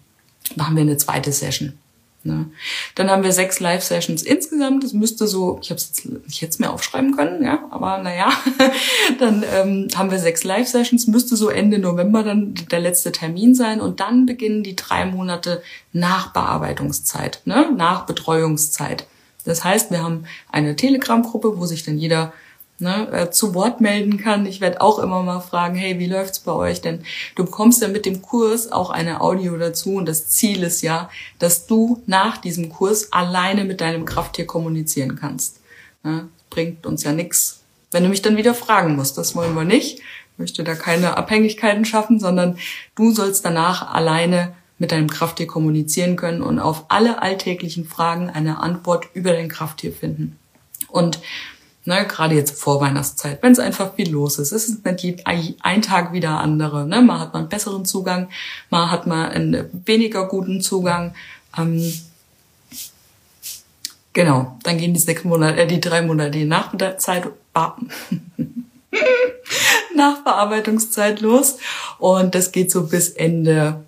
machen 0.55 0.75
wir 0.75 0.81
eine 0.81 0.97
zweite 0.97 1.31
Session. 1.31 1.77
Ne? 2.25 2.47
Dann 2.95 3.11
haben 3.11 3.23
wir 3.23 3.31
sechs 3.31 3.59
Live-Sessions 3.59 4.23
insgesamt. 4.23 4.83
Das 4.83 4.93
müsste 4.93 5.27
so, 5.27 5.59
ich 5.61 5.69
habe 5.69 5.77
es 5.77 5.87
jetzt, 5.89 6.09
ich 6.27 6.41
hätte 6.41 6.49
es 6.49 6.59
mir 6.59 6.71
aufschreiben 6.71 7.15
können, 7.15 7.43
ja, 7.43 7.63
aber 7.69 7.99
naja. 7.99 8.31
dann 9.19 9.43
ähm, 9.53 9.87
haben 9.95 10.09
wir 10.09 10.17
sechs 10.17 10.43
Live-Sessions, 10.43 11.05
müsste 11.07 11.35
so 11.35 11.49
Ende 11.49 11.77
November 11.77 12.23
dann 12.23 12.55
der 12.71 12.79
letzte 12.79 13.11
Termin 13.11 13.53
sein 13.53 13.79
und 13.79 13.99
dann 13.99 14.25
beginnen 14.25 14.63
die 14.63 14.75
drei 14.75 15.05
Monate 15.05 15.61
Nachbearbeitungszeit, 15.93 17.41
ne? 17.45 17.71
Nachbetreuungszeit. 17.75 19.05
Das 19.45 19.63
heißt, 19.63 19.91
wir 19.91 20.01
haben 20.01 20.25
eine 20.51 20.75
Telegram-Gruppe, 20.75 21.59
wo 21.59 21.65
sich 21.67 21.83
dann 21.83 21.99
jeder 21.99 22.33
ne, 22.79 23.07
äh, 23.11 23.29
zu 23.31 23.53
Wort 23.53 23.81
melden 23.81 24.17
kann. 24.17 24.45
Ich 24.45 24.61
werde 24.61 24.81
auch 24.81 24.99
immer 24.99 25.23
mal 25.23 25.39
fragen, 25.39 25.75
hey, 25.75 25.99
wie 25.99 26.07
läuft's 26.07 26.39
bei 26.39 26.51
euch? 26.51 26.81
Denn 26.81 27.03
du 27.35 27.45
bekommst 27.45 27.81
ja 27.81 27.87
mit 27.87 28.05
dem 28.05 28.21
Kurs 28.21 28.71
auch 28.71 28.89
eine 28.89 29.21
Audio 29.21 29.57
dazu 29.57 29.95
und 29.95 30.07
das 30.07 30.27
Ziel 30.27 30.63
ist 30.63 30.81
ja, 30.81 31.09
dass 31.39 31.67
du 31.67 32.01
nach 32.05 32.37
diesem 32.37 32.69
Kurs 32.69 33.11
alleine 33.13 33.65
mit 33.65 33.81
deinem 33.81 34.05
Krafttier 34.05 34.45
kommunizieren 34.45 35.15
kannst. 35.15 35.61
Ne? 36.03 36.27
Bringt 36.49 36.85
uns 36.85 37.03
ja 37.03 37.11
nichts, 37.11 37.61
wenn 37.91 38.03
du 38.03 38.09
mich 38.09 38.21
dann 38.21 38.37
wieder 38.37 38.53
fragen 38.53 38.95
musst. 38.95 39.17
Das 39.17 39.35
wollen 39.35 39.55
wir 39.55 39.65
nicht. 39.65 39.99
Ich 39.99 40.39
möchte 40.39 40.63
da 40.63 40.75
keine 40.75 41.17
Abhängigkeiten 41.17 41.85
schaffen, 41.85 42.19
sondern 42.19 42.57
du 42.95 43.11
sollst 43.11 43.45
danach 43.45 43.93
alleine 43.93 44.53
mit 44.77 44.91
deinem 44.91 45.09
Krafttier 45.09 45.47
kommunizieren 45.47 46.17
können 46.17 46.41
und 46.41 46.59
auf 46.59 46.85
alle 46.89 47.21
alltäglichen 47.21 47.85
Fragen 47.85 48.29
eine 48.29 48.59
Antwort 48.59 49.07
über 49.13 49.31
dein 49.31 49.47
Krafttier 49.47 49.93
finden. 49.93 50.37
Und 50.89 51.19
Ne, 51.87 52.07
gerade 52.07 52.33
jetzt 52.33 52.57
vor 52.57 52.81
Weihnachtszeit, 52.81 53.43
wenn 53.43 53.51
es 53.51 53.59
einfach 53.59 53.93
viel 53.93 54.09
los 54.09 54.39
ist. 54.39 54.51
Es 54.51 54.67
ist 54.67 54.83
nicht 54.83 55.27
ein 55.61 55.81
Tag 55.83 56.13
wieder 56.13 56.39
andere. 56.39 56.87
Ne? 56.87 57.03
Mal 57.03 57.19
hat 57.19 57.33
man 57.33 57.43
einen 57.43 57.49
besseren 57.49 57.85
Zugang, 57.85 58.29
mal 58.71 58.89
hat 58.89 59.05
man 59.05 59.29
einen 59.29 59.69
weniger 59.85 60.27
guten 60.27 60.61
Zugang. 60.61 61.13
Ähm, 61.55 61.93
genau, 64.13 64.57
dann 64.63 64.79
gehen 64.79 64.95
die 64.95 64.99
sechs 64.99 65.23
Monate, 65.25 65.61
äh, 65.61 65.67
die 65.67 65.79
drei 65.79 66.01
Monate 66.01 66.31
die 66.31 66.45
Nachzeit, 66.45 67.27
Nachbearbeitungszeit 69.95 71.21
los 71.21 71.57
und 71.99 72.33
das 72.33 72.51
geht 72.51 72.71
so 72.71 72.87
bis 72.87 73.09
Ende 73.09 73.85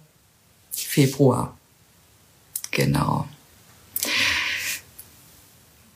Februar. 0.72 1.58
Genau 2.70 3.26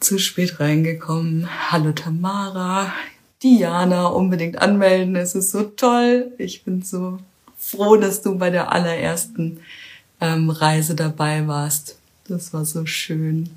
zu 0.02 0.18
spät 0.18 0.60
reingekommen. 0.60 1.48
Hallo 1.70 1.92
Tamara, 1.92 2.92
Diana, 3.44 4.08
unbedingt 4.08 4.58
anmelden. 4.58 5.16
Es 5.16 5.36
ist 5.36 5.52
so 5.52 5.64
toll. 5.64 6.32
Ich 6.40 6.64
bin 6.64 6.82
so 6.82 7.20
froh, 7.58 7.98
dass 7.98 8.24
du 8.24 8.38
bei 8.38 8.50
der 8.50 8.72
allerersten 8.72 9.60
ähm, 10.20 10.50
Reise 10.50 10.96
dabei 10.96 11.48
warst. 11.48 11.98
Das 12.28 12.52
war 12.52 12.66
so 12.66 12.86
schön. 12.88 13.52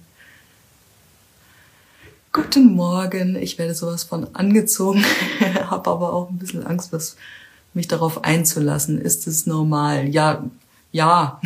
Guten 2.33 2.74
Morgen. 2.74 3.37
Ich 3.37 3.59
werde 3.59 3.74
sowas 3.74 4.04
von 4.04 4.35
angezogen, 4.35 5.02
habe 5.70 5.90
aber 5.90 6.12
auch 6.12 6.28
ein 6.28 6.38
bisschen 6.38 6.66
Angst, 6.66 6.92
was 6.92 7.16
mich 7.72 7.88
darauf 7.88 8.22
einzulassen. 8.22 9.00
Ist 9.00 9.26
es 9.26 9.46
normal? 9.46 10.09
Ja, 10.09 10.44
ja. 10.92 11.40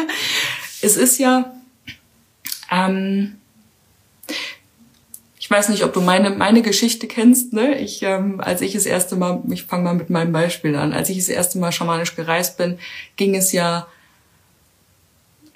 es 0.80 0.96
ist 0.96 1.18
ja 1.18 1.52
ähm, 2.70 3.37
ich 5.48 5.50
weiß 5.50 5.70
nicht, 5.70 5.82
ob 5.82 5.94
du 5.94 6.02
meine, 6.02 6.28
meine 6.28 6.60
Geschichte 6.60 7.06
kennst, 7.06 7.54
ne? 7.54 7.78
Ich, 7.78 8.02
ähm, 8.02 8.38
als 8.38 8.60
ich 8.60 8.74
das 8.74 8.84
erste 8.84 9.16
Mal, 9.16 9.42
ich 9.48 9.62
fange 9.62 9.84
mal 9.84 9.94
mit 9.94 10.10
meinem 10.10 10.30
Beispiel 10.30 10.76
an, 10.76 10.92
als 10.92 11.08
ich 11.08 11.16
das 11.16 11.30
erste 11.30 11.58
Mal 11.58 11.72
schamanisch 11.72 12.14
gereist 12.16 12.58
bin, 12.58 12.78
ging 13.16 13.34
es 13.34 13.52
ja 13.52 13.86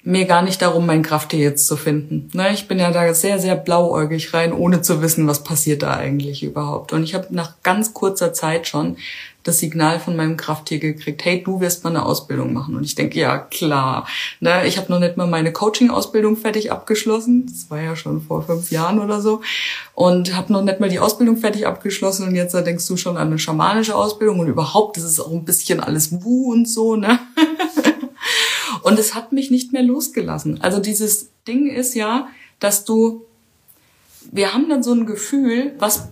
mir 0.03 0.25
gar 0.25 0.41
nicht 0.41 0.61
darum, 0.61 0.85
mein 0.85 1.01
Krafttier 1.01 1.39
jetzt 1.39 1.65
zu 1.65 1.77
finden. 1.77 2.29
Ne? 2.33 2.51
Ich 2.53 2.67
bin 2.67 2.77
ja 2.77 2.91
da 2.91 3.13
sehr, 3.13 3.39
sehr 3.39 3.55
blauäugig 3.55 4.33
rein, 4.33 4.51
ohne 4.51 4.81
zu 4.81 5.01
wissen, 5.01 5.27
was 5.27 5.43
passiert 5.43 5.81
da 5.81 5.93
eigentlich 5.95 6.43
überhaupt. 6.43 6.91
Und 6.91 7.03
ich 7.03 7.15
habe 7.15 7.27
nach 7.29 7.55
ganz 7.63 7.93
kurzer 7.93 8.33
Zeit 8.33 8.67
schon 8.67 8.97
das 9.43 9.59
Signal 9.59 9.99
von 9.99 10.15
meinem 10.15 10.37
Krafttier 10.37 10.79
gekriegt, 10.79 11.23
hey, 11.25 11.43
du 11.43 11.59
wirst 11.59 11.83
mal 11.83 11.89
eine 11.89 12.05
Ausbildung 12.05 12.53
machen. 12.53 12.75
Und 12.75 12.83
ich 12.83 12.95
denke, 12.95 13.19
ja, 13.19 13.37
klar. 13.37 14.07
Ne? 14.39 14.65
Ich 14.67 14.77
habe 14.77 14.91
noch 14.91 14.99
nicht 14.99 15.17
mal 15.17 15.27
meine 15.27 15.51
Coaching-Ausbildung 15.51 16.37
fertig 16.37 16.71
abgeschlossen. 16.71 17.45
Das 17.45 17.69
war 17.69 17.81
ja 17.81 17.95
schon 17.95 18.21
vor 18.21 18.43
fünf 18.43 18.71
Jahren 18.71 18.99
oder 18.99 19.21
so. 19.21 19.41
Und 19.93 20.35
habe 20.35 20.51
noch 20.51 20.63
nicht 20.63 20.79
mal 20.79 20.89
die 20.89 20.99
Ausbildung 20.99 21.37
fertig 21.37 21.67
abgeschlossen. 21.67 22.27
Und 22.27 22.35
jetzt 22.35 22.53
da 22.53 22.61
denkst 22.61 22.87
du 22.87 22.95
schon 22.95 23.17
an 23.17 23.27
eine 23.27 23.39
schamanische 23.39 23.95
Ausbildung. 23.95 24.39
Und 24.39 24.47
überhaupt, 24.47 24.97
das 24.97 25.03
ist 25.03 25.19
auch 25.19 25.31
ein 25.31 25.45
bisschen 25.45 25.81
alles 25.81 26.23
Wu 26.23 26.51
und 26.51 26.67
so. 26.67 26.95
Ne? 26.95 27.19
Und 28.83 28.99
es 28.99 29.15
hat 29.15 29.31
mich 29.31 29.49
nicht 29.49 29.73
mehr 29.73 29.83
losgelassen. 29.83 30.61
Also 30.61 30.79
dieses 30.79 31.29
Ding 31.47 31.67
ist 31.67 31.95
ja, 31.95 32.27
dass 32.59 32.85
du, 32.85 33.25
wir 34.31 34.53
haben 34.53 34.69
dann 34.69 34.83
so 34.83 34.93
ein 34.93 35.05
Gefühl, 35.05 35.73
was 35.79 36.09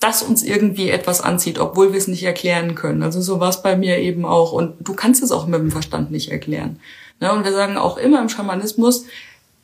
das 0.00 0.22
uns 0.22 0.42
irgendwie 0.42 0.90
etwas 0.90 1.20
anzieht, 1.20 1.58
obwohl 1.58 1.92
wir 1.92 1.98
es 1.98 2.08
nicht 2.08 2.22
erklären 2.24 2.74
können. 2.74 3.02
Also 3.02 3.20
so 3.20 3.40
war 3.40 3.48
es 3.48 3.62
bei 3.62 3.76
mir 3.76 3.98
eben 3.98 4.26
auch. 4.26 4.52
Und 4.52 4.74
du 4.80 4.94
kannst 4.94 5.22
es 5.22 5.32
auch 5.32 5.46
mit 5.46 5.60
dem 5.60 5.70
Verstand 5.70 6.10
nicht 6.10 6.30
erklären. 6.30 6.80
Ne? 7.20 7.32
Und 7.32 7.44
wir 7.44 7.52
sagen 7.52 7.76
auch 7.78 7.96
immer 7.96 8.20
im 8.20 8.28
Schamanismus, 8.28 9.06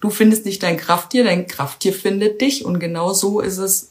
du 0.01 0.11
findest 0.11 0.47
nicht 0.47 0.63
dein 0.63 0.77
Krafttier, 0.77 1.25
dein 1.25 1.47
Krafttier 1.47 1.93
findet 1.93 2.41
dich. 2.41 2.65
Und 2.65 2.79
genau 2.79 3.13
so 3.13 3.41
ist 3.41 3.59
es 3.59 3.91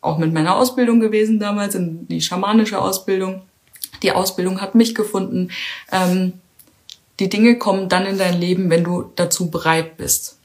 auch 0.00 0.18
mit 0.18 0.32
meiner 0.32 0.56
Ausbildung 0.56 1.00
gewesen 1.00 1.38
damals, 1.38 1.74
in 1.74 2.06
die 2.08 2.20
schamanische 2.20 2.80
Ausbildung. 2.80 3.42
Die 4.02 4.12
Ausbildung 4.12 4.60
hat 4.60 4.74
mich 4.74 4.94
gefunden. 4.94 5.50
Ähm, 5.90 6.34
die 7.20 7.28
Dinge 7.28 7.58
kommen 7.58 7.88
dann 7.88 8.06
in 8.06 8.18
dein 8.18 8.40
Leben, 8.40 8.70
wenn 8.70 8.84
du 8.84 9.10
dazu 9.16 9.50
bereit 9.50 9.96
bist. 9.96 10.36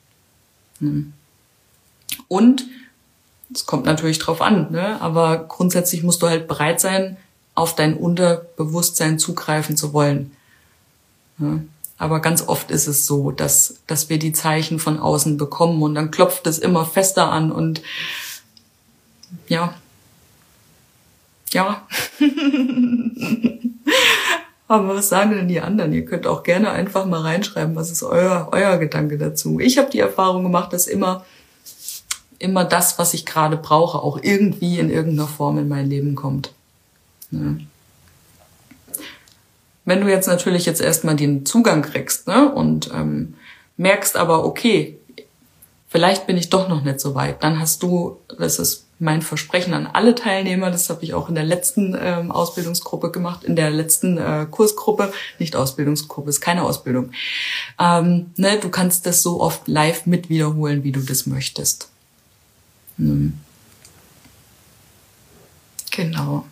Hm. 0.80 1.14
Und 2.28 2.66
es 3.54 3.66
kommt 3.66 3.86
natürlich 3.86 4.20
drauf 4.20 4.42
an, 4.42 4.72
ne? 4.72 5.00
aber 5.02 5.46
grundsätzlich 5.46 6.04
musst 6.04 6.22
du 6.22 6.28
halt 6.28 6.48
bereit 6.48 6.80
sein, 6.82 7.18
auf 7.56 7.76
dein 7.76 7.96
Unterbewusstsein 7.96 9.20
zugreifen 9.20 9.78
zu 9.78 9.94
wollen. 9.94 10.36
Aber 11.98 12.20
ganz 12.20 12.48
oft 12.48 12.72
ist 12.72 12.88
es 12.88 13.06
so, 13.06 13.32
dass, 13.32 13.82
dass 13.88 14.10
wir 14.10 14.18
die 14.20 14.34
Zeichen 14.34 14.80
von 14.80 15.00
außen 15.00 15.38
bekommen 15.38 15.82
und 15.82 15.96
dann 15.96 16.12
klopft 16.12 16.48
es 16.48 16.60
immer 16.60 16.86
fester 16.86 17.32
an 17.32 17.52
und 17.52 17.82
ja. 19.48 19.74
Ja. 21.52 21.88
Aber 24.68 24.96
was 24.96 25.10
sagen 25.10 25.32
denn 25.32 25.48
die 25.48 25.62
anderen? 25.62 25.94
Ihr 25.94 26.06
könnt 26.06 26.26
auch 26.26 26.44
gerne 26.44 26.72
einfach 26.72 27.06
mal 27.06 27.22
reinschreiben, 27.22 27.76
was 27.76 27.92
ist 27.92 28.04
euer, 28.04 28.50
euer 28.52 28.78
Gedanke 28.78 29.18
dazu. 29.18 29.60
Ich 29.60 29.78
habe 29.78 29.92
die 29.92 30.00
Erfahrung 30.00 30.44
gemacht, 30.44 30.74
dass 30.74 30.88
immer, 30.88 31.26
immer 32.40 32.64
das, 32.64 32.98
was 32.98 33.14
ich 33.14 33.26
gerade 33.26 33.58
brauche, 33.58 34.00
auch 34.00 34.20
irgendwie 34.22 34.80
in 34.80 34.90
irgendeiner 34.90 35.28
Form 35.28 35.58
in 35.58 35.68
mein 35.68 35.90
Leben 35.90 36.16
kommt. 36.16 36.54
Ja. 37.32 37.56
Wenn 39.86 40.02
du 40.02 40.08
jetzt 40.10 40.28
natürlich 40.28 40.66
jetzt 40.66 40.82
erstmal 40.82 41.18
den 41.18 41.46
Zugang 41.46 41.82
kriegst 41.82 42.28
ne, 42.28 42.50
und 42.54 42.90
ähm, 42.94 43.36
merkst 43.76 44.16
aber, 44.16 44.46
okay, 44.46 44.98
vielleicht 45.90 46.26
bin 46.26 46.38
ich 46.38 46.50
doch 46.50 46.70
noch 46.70 46.84
nicht 46.84 47.02
so 47.02 47.16
weit, 47.16 47.44
dann 47.44 47.60
hast 47.60 47.84
du, 47.84 48.18
das 48.40 48.60
ist 48.60 48.86
mein 49.04 49.22
Versprechen 49.22 49.74
an 49.74 49.86
alle 49.86 50.16
Teilnehmer, 50.16 50.72
das 50.72 50.90
habe 50.90 51.04
ich 51.04 51.14
auch 51.14 51.30
in 51.30 51.36
der 51.36 51.44
letzten 51.44 51.96
ähm, 52.00 52.32
Ausbildungsgruppe 52.32 53.12
gemacht, 53.12 53.44
in 53.44 53.56
der 53.56 53.70
letzten 53.70 54.18
äh, 54.18 54.48
Kursgruppe, 54.50 55.14
nicht 55.40 55.56
Ausbildungsgruppe, 55.56 56.30
ist 56.30 56.42
keine 56.42 56.64
Ausbildung. 56.64 57.12
Ähm, 57.80 58.32
ne, 58.38 58.58
du 58.60 58.70
kannst 58.70 59.06
das 59.06 59.22
so 59.22 59.42
oft 59.42 59.68
live 59.68 60.06
mit 60.06 60.30
wiederholen, 60.30 60.84
wie 60.84 60.92
du 60.92 61.02
das 61.02 61.28
möchtest. 61.28 61.90
Hm. 62.98 63.34
Genau. 65.92 66.46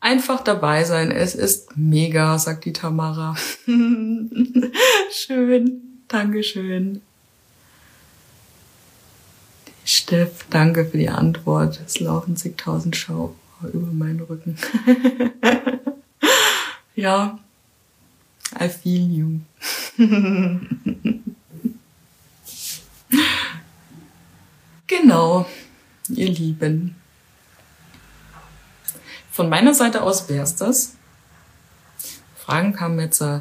Einfach 0.00 0.42
dabei 0.42 0.84
sein. 0.84 1.10
Es 1.10 1.34
ist 1.34 1.76
mega, 1.76 2.38
sagt 2.38 2.64
die 2.64 2.72
Tamara. 2.72 3.36
Schön. 5.12 6.02
Dankeschön. 6.08 7.02
Steff, 9.90 10.46
danke 10.50 10.84
für 10.86 10.98
die 10.98 11.08
Antwort. 11.08 11.80
Es 11.84 11.98
laufen 11.98 12.36
zigtausend 12.36 12.94
Schau 12.94 13.34
über 13.60 13.88
meinen 13.88 14.20
Rücken. 14.20 14.56
ja, 16.94 17.40
I 18.60 18.68
feel 18.68 19.10
you. 19.10 19.40
genau, 24.86 25.44
ihr 26.08 26.28
Lieben. 26.28 26.94
Von 29.32 29.48
meiner 29.48 29.74
Seite 29.74 30.02
aus 30.02 30.28
wär's 30.28 30.54
das. 30.54 30.94
Fragen 32.36 32.72
kamen 32.72 33.00
jetzt 33.00 33.22
äh, 33.22 33.40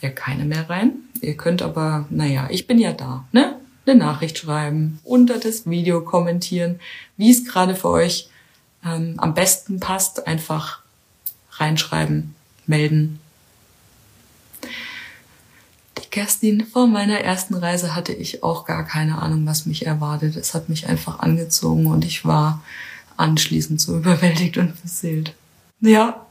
ja 0.00 0.10
keine 0.10 0.46
mehr 0.46 0.68
rein. 0.68 0.94
Ihr 1.20 1.36
könnt 1.36 1.62
aber, 1.62 2.06
naja, 2.10 2.48
ich 2.50 2.66
bin 2.66 2.80
ja 2.80 2.92
da, 2.92 3.28
ne? 3.30 3.55
Eine 3.86 3.98
Nachricht 3.98 4.38
schreiben, 4.38 4.98
unter 5.04 5.38
das 5.38 5.68
Video 5.68 6.00
kommentieren, 6.00 6.80
wie 7.16 7.30
es 7.30 7.44
gerade 7.44 7.74
für 7.74 7.90
euch 7.90 8.28
ähm, 8.84 9.14
am 9.18 9.34
besten 9.34 9.80
passt. 9.80 10.26
Einfach 10.26 10.80
reinschreiben, 11.52 12.34
melden. 12.66 13.20
Die 15.98 16.08
Kerstin, 16.10 16.66
vor 16.66 16.86
meiner 16.86 17.20
ersten 17.20 17.54
Reise 17.54 17.94
hatte 17.94 18.12
ich 18.12 18.42
auch 18.42 18.64
gar 18.64 18.84
keine 18.84 19.22
Ahnung, 19.22 19.46
was 19.46 19.66
mich 19.66 19.86
erwartet. 19.86 20.36
Es 20.36 20.54
hat 20.54 20.68
mich 20.68 20.88
einfach 20.88 21.20
angezogen 21.20 21.86
und 21.86 22.04
ich 22.04 22.24
war 22.24 22.62
anschließend 23.16 23.80
so 23.80 23.96
überwältigt 23.98 24.58
und 24.58 24.80
beseelt. 24.82 25.34
Ja, 25.80 26.26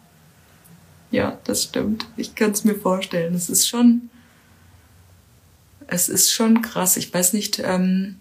ja, 1.11 1.37
das 1.45 1.63
stimmt. 1.63 2.07
Ich 2.17 2.35
kann 2.35 2.51
es 2.51 2.63
mir 2.63 2.75
vorstellen. 2.75 3.35
Es 3.35 3.49
ist 3.49 3.67
schon 3.67 4.09
es 5.87 6.09
ist 6.09 6.31
schon 6.31 6.61
krass. 6.61 6.97
Ich 6.97 7.13
weiß 7.13 7.33
nicht, 7.33 7.59
ähm, 7.59 8.19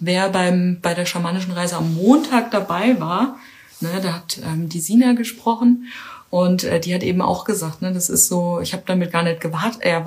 wer 0.00 0.28
beim, 0.30 0.78
bei 0.80 0.94
der 0.94 1.06
schamanischen 1.06 1.52
Reise 1.52 1.76
am 1.76 1.94
Montag 1.94 2.50
dabei 2.50 3.00
war, 3.00 3.38
ne, 3.80 4.00
da 4.02 4.14
hat 4.14 4.40
ähm, 4.44 4.68
die 4.68 4.80
Sina 4.80 5.12
gesprochen 5.12 5.88
und 6.30 6.64
äh, 6.64 6.80
die 6.80 6.94
hat 6.94 7.02
eben 7.02 7.22
auch 7.22 7.44
gesagt, 7.44 7.82
ne, 7.82 7.92
das 7.92 8.08
ist 8.08 8.26
so, 8.26 8.60
ich 8.60 8.72
habe 8.72 8.84
damit 8.86 9.12
gar 9.12 9.22
nicht 9.22 9.40
gewartet, 9.40 9.82
äh, 9.82 10.00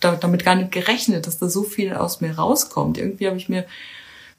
damit 0.00 0.44
gar 0.44 0.54
nicht 0.54 0.72
gerechnet, 0.72 1.26
dass 1.26 1.38
da 1.38 1.48
so 1.48 1.62
viel 1.62 1.94
aus 1.94 2.20
mir 2.20 2.36
rauskommt. 2.36 2.98
Irgendwie 2.98 3.26
habe 3.26 3.36
ich 3.36 3.48
mir 3.48 3.64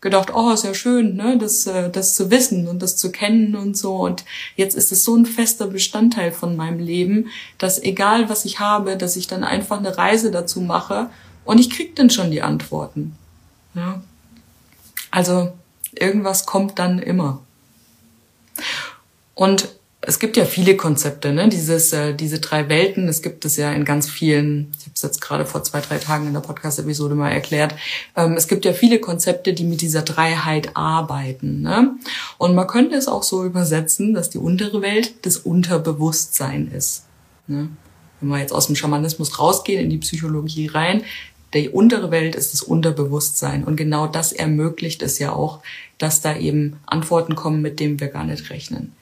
gedacht, 0.01 0.33
oh, 0.33 0.51
ist 0.51 0.63
ja 0.63 0.73
schön, 0.73 1.15
ne, 1.15 1.37
das, 1.37 1.67
äh, 1.67 1.89
das 1.89 2.15
zu 2.15 2.31
wissen 2.31 2.67
und 2.67 2.81
das 2.81 2.95
zu 2.95 3.11
kennen 3.11 3.55
und 3.55 3.77
so. 3.77 3.95
Und 3.95 4.23
jetzt 4.55 4.75
ist 4.75 4.91
es 4.91 5.03
so 5.03 5.15
ein 5.15 5.25
fester 5.25 5.67
Bestandteil 5.67 6.31
von 6.31 6.55
meinem 6.55 6.79
Leben, 6.79 7.27
dass 7.57 7.81
egal 7.81 8.29
was 8.29 8.45
ich 8.45 8.59
habe, 8.59 8.97
dass 8.97 9.15
ich 9.15 9.27
dann 9.27 9.43
einfach 9.43 9.79
eine 9.79 9.97
Reise 9.97 10.31
dazu 10.31 10.61
mache 10.61 11.09
und 11.45 11.59
ich 11.59 11.69
krieg 11.69 11.95
dann 11.95 12.09
schon 12.09 12.31
die 12.31 12.41
Antworten. 12.41 13.15
Ja. 13.75 14.01
Also 15.11 15.51
irgendwas 15.91 16.45
kommt 16.45 16.79
dann 16.79 16.99
immer. 16.99 17.41
Und 19.35 19.78
es 20.01 20.19
gibt 20.19 20.37
ja 20.37 20.45
viele 20.45 20.77
Konzepte, 20.77 21.33
ne? 21.33 21.49
Dieses, 21.49 21.91
äh, 21.91 22.13
diese 22.13 22.39
drei 22.39 22.69
Welten, 22.69 23.09
es 23.09 23.21
gibt 23.21 23.43
es 23.43 23.57
ja 23.57 23.73
in 23.73 23.83
ganz 23.83 24.09
vielen, 24.09 24.71
ich 24.77 24.85
habe 24.85 24.93
es 24.95 25.01
jetzt 25.01 25.19
gerade 25.19 25.45
vor 25.45 25.63
zwei, 25.63 25.81
drei 25.81 25.97
Tagen 25.97 26.27
in 26.27 26.33
der 26.33 26.39
Podcast-Episode 26.39 27.15
mal 27.15 27.31
erklärt, 27.31 27.75
ähm, 28.15 28.33
es 28.33 28.47
gibt 28.47 28.63
ja 28.63 28.71
viele 28.71 28.99
Konzepte, 28.99 29.53
die 29.53 29.65
mit 29.65 29.81
dieser 29.81 30.01
Dreiheit 30.01 30.77
arbeiten. 30.77 31.61
Ne? 31.61 31.97
Und 32.37 32.55
man 32.55 32.67
könnte 32.67 32.95
es 32.95 33.09
auch 33.09 33.23
so 33.23 33.43
übersetzen, 33.43 34.13
dass 34.13 34.29
die 34.29 34.37
untere 34.37 34.81
Welt 34.81 35.25
das 35.25 35.37
Unterbewusstsein 35.37 36.71
ist. 36.71 37.05
Ne? 37.47 37.69
Wenn 38.21 38.29
wir 38.29 38.39
jetzt 38.39 38.53
aus 38.53 38.67
dem 38.67 38.77
Schamanismus 38.77 39.37
rausgehen, 39.37 39.83
in 39.83 39.89
die 39.89 39.97
Psychologie 39.97 40.67
rein, 40.67 41.03
die 41.53 41.67
untere 41.67 42.09
Welt 42.09 42.35
ist 42.35 42.53
das 42.53 42.61
Unterbewusstsein. 42.61 43.65
Und 43.65 43.75
genau 43.75 44.07
das 44.07 44.31
ermöglicht 44.31 45.01
es 45.01 45.19
ja 45.19 45.33
auch, 45.33 45.59
dass 45.97 46.21
da 46.21 46.37
eben 46.37 46.77
Antworten 46.85 47.35
kommen, 47.35 47.61
mit 47.61 47.81
denen 47.81 47.99
wir 47.99 48.07
gar 48.07 48.23
nicht 48.23 48.49
rechnen. 48.49 48.93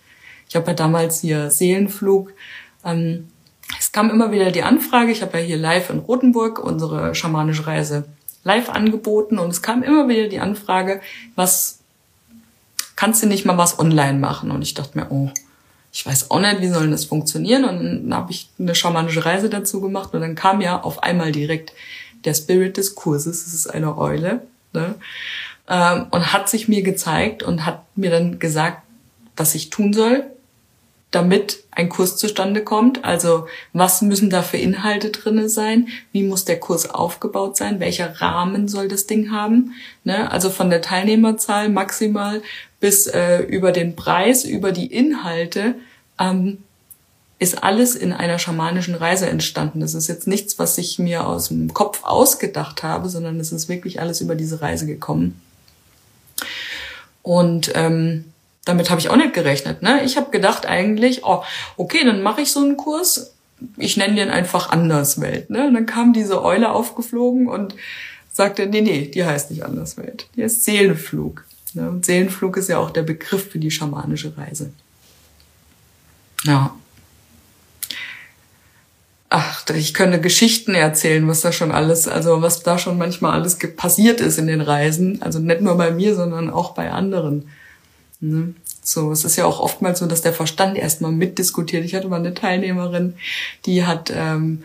Ich 0.50 0.56
habe 0.56 0.68
ja 0.68 0.74
damals 0.74 1.22
hier 1.22 1.52
Seelenflug. 1.52 2.34
Ähm, 2.86 3.28
es 3.80 3.92
kam 3.92 4.10
immer 4.10 4.32
wieder 4.32 4.52
die 4.52 4.64
Anfrage, 4.64 5.12
ich 5.12 5.22
habe 5.22 5.40
ja 5.40 5.44
hier 5.44 5.58
live 5.58 5.90
in 5.90 6.00
Rothenburg 6.00 6.60
unsere 6.60 7.14
schamanische 7.16 7.68
Reise 7.68 8.06
live 8.44 8.70
angeboten 8.70 9.40
und 9.40 9.50
es 9.50 9.62
kam 9.62 9.84
immer 9.84 10.08
wieder 10.08 10.30
die 10.30 10.40
Anfrage, 10.40 11.02
was 11.36 11.80
kannst 12.96 13.22
du 13.22 13.28
nicht 13.28 13.46
mal 13.46 13.58
was 13.58 13.78
online 13.78 14.20
machen? 14.20 14.52
Und 14.52 14.62
ich 14.62 14.74
dachte 14.74 14.98
mir, 14.98 15.08
oh, 15.10 15.30
ich 15.92 16.06
weiß 16.06 16.32
auch 16.32 16.40
nicht, 16.40 16.62
wie 16.62 16.70
soll 16.70 16.90
das 16.90 17.06
funktionieren? 17.06 17.66
Und 17.66 17.84
dann 17.84 18.14
habe 18.14 18.32
ich 18.32 18.50
eine 18.58 18.74
schamanische 18.74 19.26
Reise 19.26 19.50
dazu 19.50 19.82
gemacht 19.82 20.14
und 20.14 20.22
dann 20.22 20.36
kam 20.36 20.62
ja 20.62 20.82
auf 20.82 21.04
einmal 21.04 21.32
direkt 21.32 21.74
der 22.24 22.34
Spirit 22.34 22.78
des 22.78 22.96
Kurses, 22.96 23.44
das 23.44 23.54
ist 23.54 23.68
eine 23.68 23.98
Eule, 23.98 24.42
ne? 24.74 24.96
ähm, 25.68 26.08
und 26.12 26.34
hat 26.34 26.50
sich 26.50 26.68
mir 26.68 26.84
gezeigt 26.84 27.44
und 27.44 27.66
hat 27.66 27.84
mir 27.96 28.10
dann 28.10 28.40
gesagt, 28.40 28.82
was 29.36 29.56
ich 29.56 29.70
tun 29.70 29.94
soll, 29.94 30.26
damit 31.12 31.63
ein 31.72 31.89
Kurs 31.89 32.17
zustande 32.17 32.63
kommt. 32.63 33.06
Also 33.06 33.48
was 33.74 34.02
müssen 34.02 34.30
da 34.30 34.41
für 34.41 34.58
Inhalte 34.58 35.10
drinne 35.10 35.48
sein? 35.48 35.88
Wie 36.12 36.24
muss 36.24 36.46
der 36.46 36.60
Kurs 36.60 36.89
aufgebaut 36.89 37.56
sein? 37.56 37.80
Welcher 37.80 38.22
Rahmen 38.22 38.67
soll 38.67 38.88
das 38.88 39.08
Ding 39.08 39.32
haben? 39.32 39.74
Ne? 40.04 40.30
Also 40.32 40.50
von 40.50 40.70
der 40.70 40.82
Teilnehmerzahl 40.82 41.70
maximal 41.70 42.41
bis 42.80 43.08
äh, 43.08 43.39
über 43.39 43.72
den 43.72 43.96
Preis, 43.96 44.43
über 44.43 44.72
die 44.72 44.88
Inhalte. 44.88 45.76
Ähm, 46.20 46.60
ist 47.39 47.63
alles 47.63 47.96
in 47.96 48.13
einer 48.13 48.39
schamanischen 48.39 48.96
Reise 48.96 49.28
entstanden. 49.28 49.80
Das 49.80 49.93
ist 49.93 50.08
jetzt 50.08 50.28
nichts, 50.28 50.58
was 50.58 50.78
ich 50.80 50.98
mir 50.98 51.28
aus 51.28 51.50
dem 51.50 51.72
Kopf 51.74 52.04
ausgedacht 52.04 52.82
habe, 52.82 53.10
sondern 53.10 53.39
es 53.39 53.52
ist 53.52 53.70
wirklich 53.70 54.00
alles 54.00 54.22
über 54.22 54.34
diese 54.34 54.62
Reise 54.62 54.88
gekommen. 54.88 55.39
Und 57.22 57.72
ähm, 57.76 58.26
damit 58.67 58.89
habe 58.89 58.99
ich 58.99 59.10
auch 59.10 59.15
nicht 59.15 59.34
gerechnet. 59.34 59.82
Ne? 59.82 60.03
Ich 60.03 60.17
habe 60.17 60.32
gedacht 60.32 60.65
eigentlich, 60.65 61.23
oh, 61.23 61.43
okay, 61.77 62.03
dann 62.06 62.21
mache 62.21 62.41
ich 62.41 62.51
so 62.51 62.60
einen 62.60 62.77
Kurs. 62.77 63.34
Ich 63.77 63.97
nenne 63.97 64.15
den 64.15 64.30
einfach 64.30 64.69
Anderswelt. 64.69 65.49
Ne? 65.49 65.67
Und 65.67 65.73
dann 65.73 65.86
kam 65.86 66.13
diese 66.13 66.43
Eule 66.43 66.71
aufgeflogen 66.71 67.47
und 67.47 67.75
sagte, 68.32 68.67
nee, 68.67 68.82
nee, 68.82 69.08
die 69.08 69.25
heißt 69.25 69.51
nicht 69.51 69.63
Anderswelt. 69.63 70.27
Die 70.36 70.43
heißt 70.43 70.63
Seelenflug. 70.63 71.45
Ne? 71.73 71.89
Und 71.89 72.06
Seelenflug 72.06 72.58
ist 72.58 72.69
ja 72.69 72.77
auch 72.77 72.91
der 72.91 73.03
Begriff 73.03 73.51
für 73.51 73.60
die 73.60 73.71
schamanische 73.71 74.38
Reise. 74.38 74.71
Ja. 76.43 76.75
Ach, 79.30 79.65
ich 79.69 79.93
könnte 79.93 80.21
Geschichten 80.21 80.73
erzählen, 80.73 81.27
was 81.27 81.41
da 81.41 81.51
schon 81.51 81.71
alles, 81.71 82.08
also 82.08 82.41
was 82.41 82.63
da 82.63 82.77
schon 82.77 82.97
manchmal 82.97 83.34
alles 83.34 83.58
passiert 83.75 84.21
ist 84.21 84.38
in 84.38 84.47
den 84.47 84.62
Reisen. 84.62 85.21
Also 85.21 85.39
nicht 85.39 85.62
nur 85.62 85.75
bei 85.75 85.91
mir, 85.91 86.15
sondern 86.15 86.49
auch 86.49 86.73
bei 86.73 86.91
anderen. 86.91 87.49
Ne? 88.19 88.53
So, 88.82 89.12
es 89.12 89.23
ist 89.23 89.36
ja 89.36 89.45
auch 89.45 89.60
oftmals 89.60 89.99
so, 89.99 90.08
dass 90.08 90.21
der 90.21 90.34
Verstand 90.34 90.77
erstmal 90.77 91.12
mitdiskutiert. 91.12 91.86
Ich 91.86 91.93
hatte 91.93 92.08
mal 92.08 92.19
eine 92.19 92.34
Teilnehmerin, 92.34 93.15
die 93.65 93.86
hat, 93.86 94.12
ähm, 94.15 94.63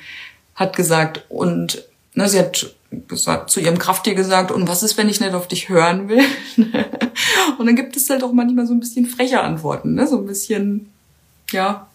hat 0.55 0.77
gesagt, 0.77 1.27
und 1.29 1.85
ne, 2.15 2.29
sie 2.29 2.39
hat 2.39 2.75
gesagt, 3.09 3.51
zu 3.51 3.61
ihrem 3.61 3.79
Krafttier 3.79 4.15
gesagt, 4.15 4.51
und 4.51 4.69
was 4.69 4.83
ist, 4.83 4.97
wenn 4.97 5.09
ich 5.09 5.21
nicht 5.21 5.35
auf 5.35 5.49
dich 5.49 5.69
hören 5.69 6.09
will? 6.09 6.25
und 7.59 7.67
dann 7.67 7.77
gibt 7.77 7.97
es 7.97 8.09
halt 8.11 8.23
auch 8.23 8.33
manchmal 8.33 8.67
so 8.67 8.75
ein 8.75 8.81
bisschen 8.81 9.07
freche 9.07 9.41
Antworten, 9.41 9.95
ne? 9.95 10.07
so 10.07 10.19
ein 10.19 10.27
bisschen, 10.27 10.91
ja, 11.51 11.89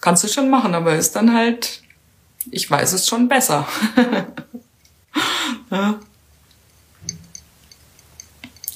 kannst 0.00 0.24
du 0.24 0.28
schon 0.28 0.50
machen, 0.50 0.74
aber 0.74 0.96
ist 0.96 1.16
dann 1.16 1.34
halt, 1.34 1.82
ich 2.50 2.70
weiß 2.70 2.92
es 2.92 3.06
schon 3.06 3.28
besser. 3.28 3.66
ja. 5.70 5.98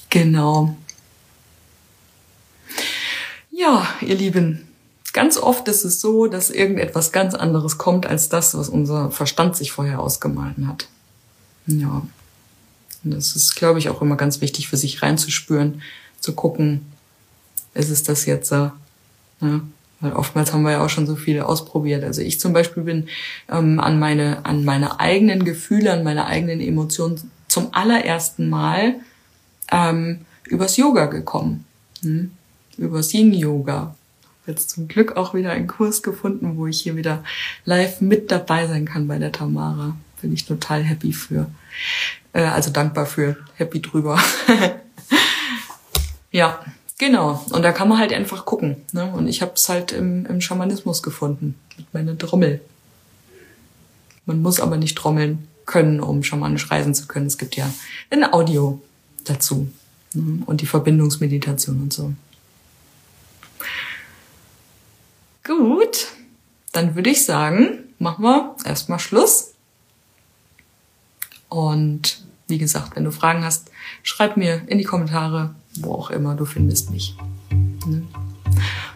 Genau. 0.09 0.75
Ja, 3.63 3.87
ihr 4.01 4.15
Lieben, 4.15 4.67
ganz 5.13 5.37
oft 5.37 5.69
ist 5.69 5.85
es 5.85 6.01
so, 6.01 6.27
dass 6.27 6.49
irgendetwas 6.49 7.13
ganz 7.13 7.33
anderes 7.33 7.77
kommt 7.77 8.05
als 8.05 8.27
das, 8.27 8.57
was 8.57 8.67
unser 8.67 9.09
Verstand 9.09 9.55
sich 9.55 9.71
vorher 9.71 9.99
ausgemalt 9.99 10.55
hat. 10.67 10.89
Ja. 11.67 12.05
Und 13.03 13.11
das 13.11 13.37
ist, 13.37 13.55
glaube 13.55 13.79
ich, 13.79 13.87
auch 13.87 14.01
immer 14.01 14.17
ganz 14.17 14.41
wichtig 14.41 14.67
für 14.67 14.75
sich 14.75 15.01
reinzuspüren, 15.01 15.81
zu 16.19 16.33
gucken, 16.33 16.85
ist 17.73 17.89
es 17.89 18.03
das 18.03 18.25
jetzt 18.25 18.49
so? 18.49 18.71
Ja. 19.39 19.61
Weil 20.01 20.13
oftmals 20.13 20.51
haben 20.51 20.63
wir 20.63 20.71
ja 20.71 20.83
auch 20.83 20.89
schon 20.89 21.07
so 21.07 21.15
viele 21.15 21.45
ausprobiert. 21.45 22.03
Also 22.03 22.21
ich 22.21 22.41
zum 22.41 22.51
Beispiel 22.51 22.83
bin 22.83 23.07
ähm, 23.49 23.79
an 23.79 23.97
meine, 23.97 24.45
an 24.45 24.65
meine 24.65 24.99
eigenen 24.99 25.45
Gefühle, 25.45 25.93
an 25.93 26.03
meine 26.03 26.25
eigenen 26.25 26.59
Emotionen 26.59 27.31
zum 27.47 27.69
allerersten 27.73 28.49
Mal 28.49 28.95
ähm, 29.71 30.25
übers 30.45 30.75
Yoga 30.75 31.05
gekommen. 31.05 31.63
Hm? 32.01 32.31
Über 32.77 33.01
Yin 33.01 33.33
Yoga. 33.33 33.95
Jetzt 34.45 34.71
zum 34.71 34.87
Glück 34.87 35.15
auch 35.15 35.33
wieder 35.33 35.51
einen 35.51 35.67
Kurs 35.67 36.03
gefunden, 36.03 36.57
wo 36.57 36.67
ich 36.67 36.81
hier 36.81 36.95
wieder 36.95 37.23
live 37.65 38.01
mit 38.01 38.29
dabei 38.29 38.67
sein 38.67 38.85
kann 38.85 39.07
bei 39.07 39.17
der 39.17 39.31
Tamara. 39.31 39.95
Bin 40.21 40.33
ich 40.33 40.45
total 40.45 40.83
happy 40.83 41.13
für. 41.13 41.47
Äh, 42.33 42.43
also 42.43 42.69
dankbar 42.69 43.05
für, 43.05 43.37
happy 43.55 43.81
drüber. 43.81 44.19
ja, 46.31 46.59
genau. 46.97 47.45
Und 47.51 47.61
da 47.61 47.71
kann 47.71 47.87
man 47.87 47.99
halt 47.99 48.11
einfach 48.11 48.45
gucken. 48.45 48.77
Ne? 48.91 49.05
Und 49.11 49.27
ich 49.27 49.41
habe 49.41 49.53
es 49.55 49.69
halt 49.69 49.93
im, 49.93 50.25
im 50.25 50.41
Schamanismus 50.41 51.01
gefunden, 51.03 51.55
mit 51.77 51.93
meiner 51.93 52.17
Trommel. 52.17 52.59
Man 54.25 54.41
muss 54.41 54.59
aber 54.59 54.77
nicht 54.77 54.97
trommeln 54.97 55.47
können, 55.65 56.01
um 56.01 56.23
schamanisch 56.23 56.69
reisen 56.69 56.93
zu 56.93 57.07
können. 57.07 57.27
Es 57.27 57.37
gibt 57.37 57.55
ja 57.55 57.71
ein 58.09 58.25
Audio 58.25 58.81
dazu 59.23 59.69
ne? 60.13 60.43
und 60.45 60.61
die 60.61 60.65
Verbindungsmeditation 60.65 61.81
und 61.81 61.93
so. 61.93 62.13
Gut, 65.43 66.07
dann 66.71 66.95
würde 66.95 67.09
ich 67.09 67.25
sagen, 67.25 67.79
machen 67.99 68.23
wir 68.23 68.55
erstmal 68.65 68.99
Schluss. 68.99 69.53
Und 71.49 72.23
wie 72.47 72.57
gesagt, 72.57 72.95
wenn 72.95 73.03
du 73.03 73.11
Fragen 73.11 73.43
hast, 73.43 73.71
schreib 74.03 74.37
mir 74.37 74.63
in 74.67 74.77
die 74.77 74.83
Kommentare, 74.83 75.53
wo 75.79 75.93
auch 75.93 76.09
immer 76.09 76.35
du 76.35 76.45
findest 76.45 76.91
mich. 76.91 77.15
Ne? 77.85 78.03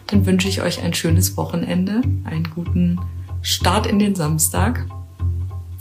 Dann 0.06 0.26
wünsche 0.26 0.48
ich 0.48 0.62
euch 0.62 0.80
ein 0.82 0.94
schönes 0.94 1.36
Wochenende, 1.36 2.02
einen 2.24 2.50
guten 2.54 2.98
Start 3.42 3.86
in 3.86 3.98
den 3.98 4.14
Samstag 4.14 4.86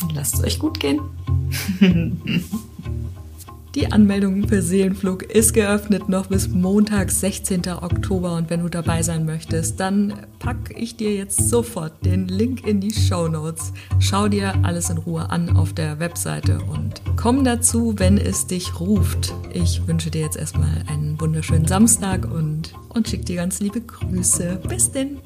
und 0.02 0.14
lasst 0.14 0.36
es 0.36 0.44
euch 0.44 0.60
gut 0.60 0.80
gehen. 0.80 1.02
Die 3.78 3.92
Anmeldung 3.92 4.48
für 4.48 4.64
Seelenflug 4.64 5.22
ist 5.22 5.54
geöffnet 5.54 6.10
noch 6.10 6.26
bis 6.26 6.48
Montag, 6.48 7.12
16. 7.12 7.62
Oktober. 7.80 8.34
Und 8.34 8.50
wenn 8.50 8.64
du 8.64 8.70
dabei 8.70 9.04
sein 9.04 9.24
möchtest, 9.24 9.80
dann 9.80 10.16
packe 10.40 10.74
ich 10.74 10.98
dir 10.98 11.14
jetzt 11.14 11.48
sofort 11.48 12.04
den 12.04 12.28
Link 12.28 12.66
in 12.66 12.82
die 12.82 12.92
Show 12.92 13.28
Notes. 13.28 13.74
Schau 14.00 14.30
dir 14.30 14.56
alles 14.64 14.90
in 14.90 14.98
Ruhe 14.98 15.30
an 15.30 15.56
auf 15.56 15.74
der 15.74 16.00
Webseite 16.00 16.58
und 16.58 17.04
komm 17.18 17.44
dazu, 17.44 17.94
wenn 17.98 18.18
es 18.18 18.48
dich 18.48 18.80
ruft. 18.80 19.32
Ich 19.54 19.86
wünsche 19.86 20.10
dir 20.10 20.22
jetzt 20.22 20.38
erstmal 20.38 20.84
einen 20.88 21.22
wunderschönen 21.22 21.68
Samstag 21.68 22.26
und, 22.26 22.74
und 22.90 23.08
schick 23.08 23.28
dir 23.28 23.36
ganz 23.36 23.60
liebe 23.60 23.82
Grüße. 23.82 24.60
Bis 24.68 24.92
denn! 24.92 25.20